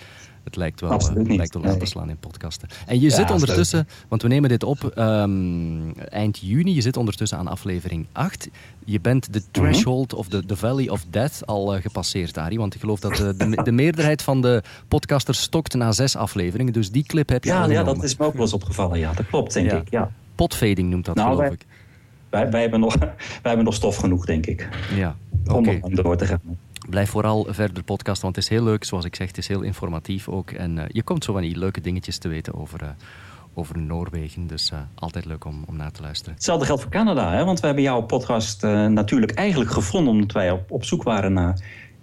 [0.44, 2.68] het lijkt wel, uh, lijkt wel aan te slaan in podcasten.
[2.86, 6.96] En je ja, zit ondertussen, want we nemen dit op um, eind juni, je zit
[6.96, 8.48] ondertussen aan aflevering 8.
[8.84, 9.48] Je bent de mhm.
[9.50, 12.58] threshold of de, Valley of Death al uh, gepasseerd, Arie.
[12.58, 16.72] Want ik geloof dat de, de, de, meerderheid van de podcasters stokt na zes afleveringen.
[16.72, 18.98] Dus die clip heb je ja, Ja, dat is me ook wel eens opgevallen.
[18.98, 19.90] Ja, dat klopt, denk ik.
[19.90, 20.10] Ja.
[20.38, 21.66] Potfading noemt dat, nou, geloof wij, ik.
[22.30, 23.10] Wij, wij, hebben nog, wij
[23.42, 24.68] hebben nog stof genoeg, denk ik.
[24.94, 25.16] Ja,
[25.46, 25.78] okay.
[25.82, 26.40] Om door te gaan
[26.88, 28.84] blijf vooral verder podcasten, want het is heel leuk.
[28.84, 30.50] Zoals ik zeg, het is heel informatief ook.
[30.50, 32.88] En uh, je komt zo van die leuke dingetjes te weten over, uh,
[33.54, 34.46] over Noorwegen.
[34.46, 36.34] Dus uh, altijd leuk om, om naar te luisteren.
[36.34, 37.44] Hetzelfde geldt voor Canada, hè?
[37.44, 40.12] want we hebben jouw podcast natuurlijk eigenlijk gevonden...
[40.12, 41.60] omdat wij op, op zoek waren naar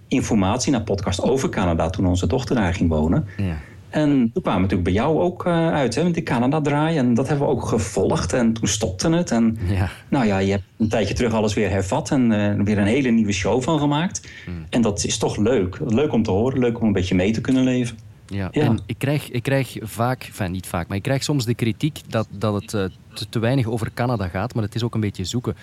[0.08, 1.90] informatie, naar podcast over Canada...
[1.90, 3.28] toen onze dochter daar ging wonen.
[3.38, 3.58] Ja.
[3.96, 6.98] En toen kwamen we natuurlijk bij jou ook uh, uit, hè, met die Canada-draai.
[6.98, 8.34] En dat hebben we ook gevolgd.
[8.34, 9.32] En toen stopte het.
[9.32, 9.90] En ja.
[10.10, 12.12] nou ja, je hebt een tijdje terug alles weer hervat.
[12.12, 14.30] En uh, weer een hele nieuwe show van gemaakt.
[14.46, 14.66] Hmm.
[14.70, 15.80] En dat is toch leuk.
[15.86, 16.60] Leuk om te horen.
[16.60, 17.98] Leuk om een beetje mee te kunnen leven.
[18.28, 18.62] Ja, ja.
[18.62, 22.00] en ik krijg, ik krijg vaak, enfin niet vaak, maar ik krijg soms de kritiek
[22.08, 24.54] dat, dat het uh, te, te, weinig over Canada gaat.
[24.54, 25.56] Maar het is ook een beetje zoeken.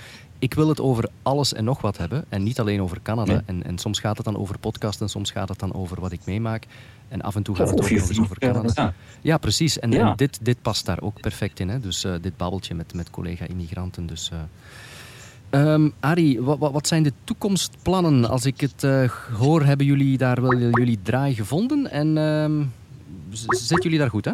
[0.42, 2.24] Ik wil het over alles en nog wat hebben.
[2.28, 3.42] En niet alleen over Canada.
[3.46, 6.20] En, en soms gaat het dan over podcasten, soms gaat het dan over wat ik
[6.24, 6.66] meemaak.
[7.08, 8.70] En af en toe gaat het ook over, over Canada.
[8.74, 9.78] Ja, ja precies.
[9.78, 10.10] En, ja.
[10.10, 11.68] en, dit, dit past daar ook perfect in.
[11.68, 11.80] Hè?
[11.80, 14.06] Dus uh, dit babbeltje met, met collega-immigranten.
[14.06, 14.30] Dus,
[15.52, 15.72] uh...
[15.72, 18.28] um, Arie, wat, wat, zijn de toekomstplannen?
[18.28, 21.90] Als ik het uh, hoor, hebben jullie daar wel jullie draai gevonden?
[21.90, 22.72] En um,
[23.32, 24.32] zitten jullie daar goed, hè?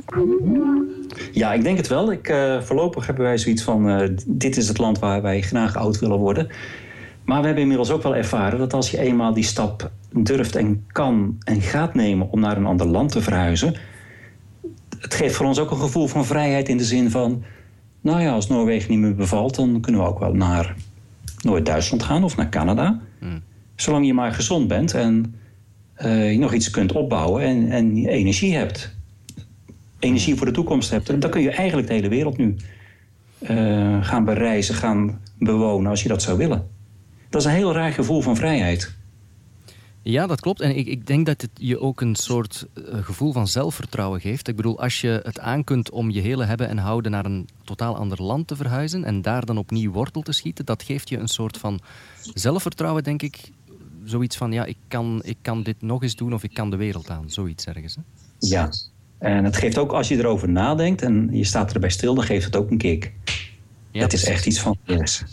[1.33, 2.13] Ja, ik denk het wel.
[2.13, 4.11] Ik, uh, voorlopig hebben wij zoiets van...
[4.27, 6.49] dit is het land waar wij graag oud willen worden.
[7.25, 10.85] Maar we hebben inmiddels ook wel ervaren dat als je eenmaal die stap durft en
[10.87, 13.75] kan en gaat nemen om naar een ander land te verhuizen,
[14.99, 17.43] het geeft voor ons ook een gevoel van vrijheid in de zin van,
[18.01, 20.75] nou ja, als Noorwegen niet meer bevalt, dan kunnen we ook wel naar
[21.41, 23.01] Noord-Duitsland gaan of naar Canada.
[23.19, 23.43] Hmm.
[23.75, 25.35] Zolang je maar gezond bent en
[26.05, 28.97] uh, je nog iets kunt opbouwen en, en energie hebt.
[29.99, 31.21] Energie voor de toekomst hebt.
[31.21, 32.57] Dan kun je eigenlijk de hele wereld nu
[33.41, 36.69] uh, gaan bereizen, gaan bewonen als je dat zou willen.
[37.31, 38.97] Dat is een heel raar gevoel van vrijheid.
[40.03, 40.61] Ja, dat klopt.
[40.61, 44.49] En ik, ik denk dat het je ook een soort uh, gevoel van zelfvertrouwen geeft.
[44.49, 47.97] Ik bedoel, als je het aankunt om je hele hebben en houden naar een totaal
[47.97, 51.29] ander land te verhuizen en daar dan opnieuw wortel te schieten, dat geeft je een
[51.29, 51.81] soort van
[52.35, 53.51] zelfvertrouwen, denk ik.
[54.09, 56.77] Zoiets van, ja, ik kan, ik kan dit nog eens doen of ik kan de
[56.77, 57.31] wereld aan.
[57.31, 57.95] Zoiets ergens.
[57.95, 58.03] Hè?
[58.39, 58.71] Ja,
[59.19, 62.45] en het geeft ook, als je erover nadenkt en je staat erbij stil, dan geeft
[62.45, 63.13] het ook een kick.
[63.91, 65.25] Ja, het is echt iets van yes.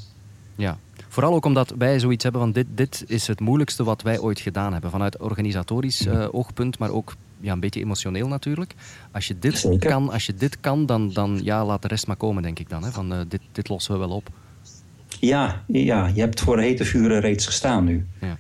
[0.55, 0.77] Ja,
[1.15, 4.39] Vooral ook omdat wij zoiets hebben van dit, dit is het moeilijkste wat wij ooit
[4.39, 4.91] gedaan hebben.
[4.91, 8.73] Vanuit organisatorisch uh, oogpunt, maar ook ja, een beetje emotioneel natuurlijk.
[9.11, 12.15] Als je dit kan, als je dit kan dan, dan ja, laat de rest maar
[12.15, 12.83] komen, denk ik dan.
[12.83, 12.91] Hè?
[12.91, 14.29] Van, uh, dit, dit lossen we wel op.
[15.19, 18.05] Ja, ja, je hebt voor hete vuren reeds gestaan nu.
[18.21, 18.37] Ja.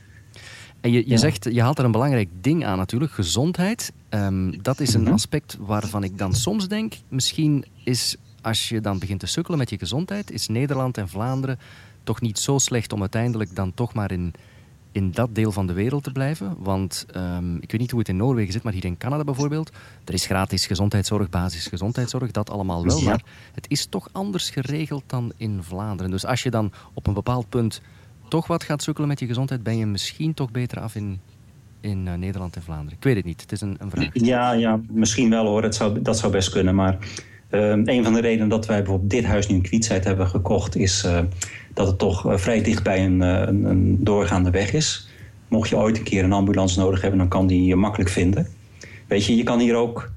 [0.85, 1.17] En je, je, ja.
[1.17, 3.93] zegt, je haalt er een belangrijk ding aan natuurlijk, gezondheid.
[4.09, 5.13] Um, dat is een -hmm.
[5.13, 9.69] aspect waarvan ik dan soms denk, misschien is als je dan begint te sukkelen met
[9.69, 11.59] je gezondheid, is Nederland en Vlaanderen
[12.03, 14.33] toch niet zo slecht om uiteindelijk dan toch maar in
[14.91, 16.55] in dat deel van de wereld te blijven.
[16.59, 19.71] Want ehm, ik weet niet hoe het in Noorwegen zit, maar hier in Canada bijvoorbeeld,
[20.05, 23.01] er is gratis gezondheidszorg, basisgezondheidszorg, dat allemaal wel.
[23.01, 23.23] Maar
[23.53, 26.11] het is toch anders geregeld dan in Vlaanderen.
[26.11, 27.81] Dus als je dan op een bepaald punt
[28.27, 31.19] toch wat gaat sukkelen met je gezondheid, ben je misschien toch beter af in,
[31.81, 32.97] in uh, Nederland en Vlaanderen.
[32.97, 34.09] Ik weet het niet, het is een, een vraag.
[34.13, 36.75] Ja, ja, misschien wel hoor, dat zou, dat zou best kunnen.
[36.75, 36.97] Maar
[37.51, 40.75] uh, een van de redenen dat wij bijvoorbeeld dit huis nu in Kwietzijd hebben gekocht...
[40.75, 41.19] is uh,
[41.73, 45.09] dat het toch vrij dicht bij een, een, een, doorgaande weg is.
[45.47, 48.47] Mocht je ooit een keer een ambulance nodig hebben, dan kan die je makkelijk vinden.
[49.07, 50.11] Weet je, je kan hier ook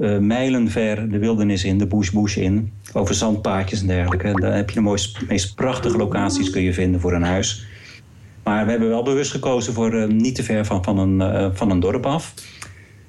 [0.00, 4.40] uh, mijlen ver de wildernis in, de bush bush in, over zandpaadjes en dergelijke.
[4.40, 7.66] Daar heb je de mooiste, meest prachtige locaties kun je vinden voor een huis.
[8.44, 11.48] Maar we hebben wel bewust gekozen voor uh, niet te ver van, van, een, uh,
[11.52, 12.34] van een dorp af.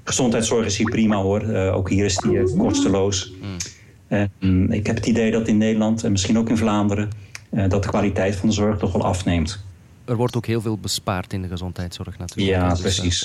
[0.04, 1.54] Gezondheidszorg is hier prima hoor.
[1.54, 3.34] ook hier is die kosteloos.
[4.40, 4.72] Mm.
[4.72, 7.10] ik heb het idee dat in Nederland en misschien ook in Vlaanderen...
[7.68, 9.64] dat de kwaliteit van de zorg toch wel afneemt.
[10.06, 12.58] Er wordt ook heel veel bespaard in de gezondheidszorg natuurlijk.
[12.58, 13.24] Ja, dus, precies.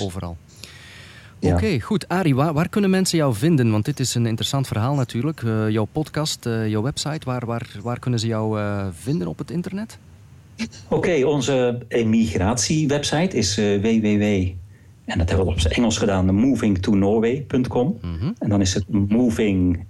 [1.44, 2.08] Oké, okay, goed.
[2.08, 3.70] Arie, waar, waar, kunnen mensen jou vinden?
[3.70, 5.42] Want dit is een interessant verhaal natuurlijk.
[5.42, 9.38] Uh, jouw podcast, uh, jouw website, waar, waar, waar kunnen ze jou uh, vinden op
[9.38, 9.98] het internet?
[10.84, 14.22] Oké, okay, onze emigratiewebsite is www,
[15.04, 17.98] en dat hebben we op zijn Engels gedaan, movingtonorway.com.
[18.02, 18.34] Mm -hmm.
[18.38, 19.86] En dan is het moving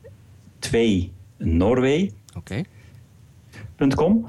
[0.59, 2.13] 2 Norway.
[2.37, 2.65] Oké.
[3.77, 4.25] Okay.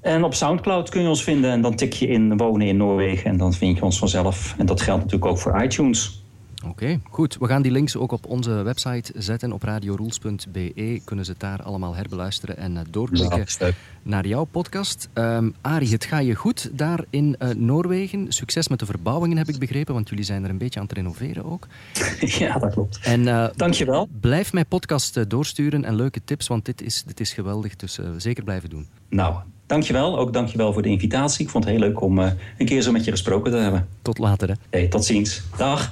[0.00, 3.30] En op Soundcloud kun je ons vinden en dan tik je in wonen in Noorwegen
[3.30, 4.54] en dan vind je ons vanzelf.
[4.58, 6.24] En dat geldt natuurlijk ook voor iTunes.
[6.68, 7.36] Oké, goed.
[7.38, 9.52] We gaan die links ook op onze website zetten.
[9.52, 13.70] Op radiorules.be kunnen ze het daar allemaal herbeluisteren en uh, doorklikken ja,
[14.02, 15.08] naar jouw podcast.
[15.14, 18.32] Um, Arie, het gaat je goed daar in uh, Noorwegen.
[18.32, 20.94] Succes met de verbouwingen heb ik begrepen, want jullie zijn er een beetje aan het
[20.94, 21.66] renoveren ook.
[22.40, 22.98] ja, dat klopt.
[23.02, 24.08] En, uh, Dankjewel.
[24.20, 27.76] Blijf mijn podcast doorsturen en leuke tips, want dit is, dit is geweldig.
[27.76, 28.86] Dus zeker blijven doen.
[29.08, 29.36] Nou,
[29.66, 31.44] Dankjewel, ook dankjewel voor de invitatie.
[31.44, 33.88] Ik vond het heel leuk om uh, een keer zo met je gesproken te hebben.
[34.02, 34.54] Tot later hè.
[34.70, 35.42] Hey, tot ziens.
[35.56, 35.90] Dag.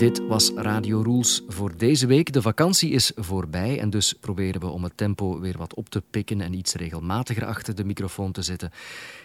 [0.00, 2.32] Dit was Radio Rules voor deze week.
[2.32, 6.02] De vakantie is voorbij en dus proberen we om het tempo weer wat op te
[6.10, 8.70] pikken en iets regelmatiger achter de microfoon te zitten.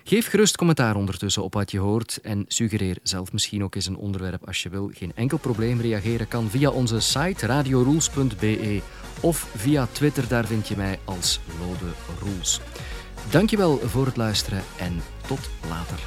[0.04, 3.98] Geef gerust commentaar ondertussen op wat je hoort en suggereer zelf misschien ook eens een
[3.98, 4.92] onderwerp als je wil.
[4.94, 8.82] Geen enkel probleem, reageren kan via onze site radiorules.be
[9.22, 12.62] of via Twitter, daar vind je mij als Lode Rules.
[13.30, 16.00] Dankjewel voor het luisteren en tot later.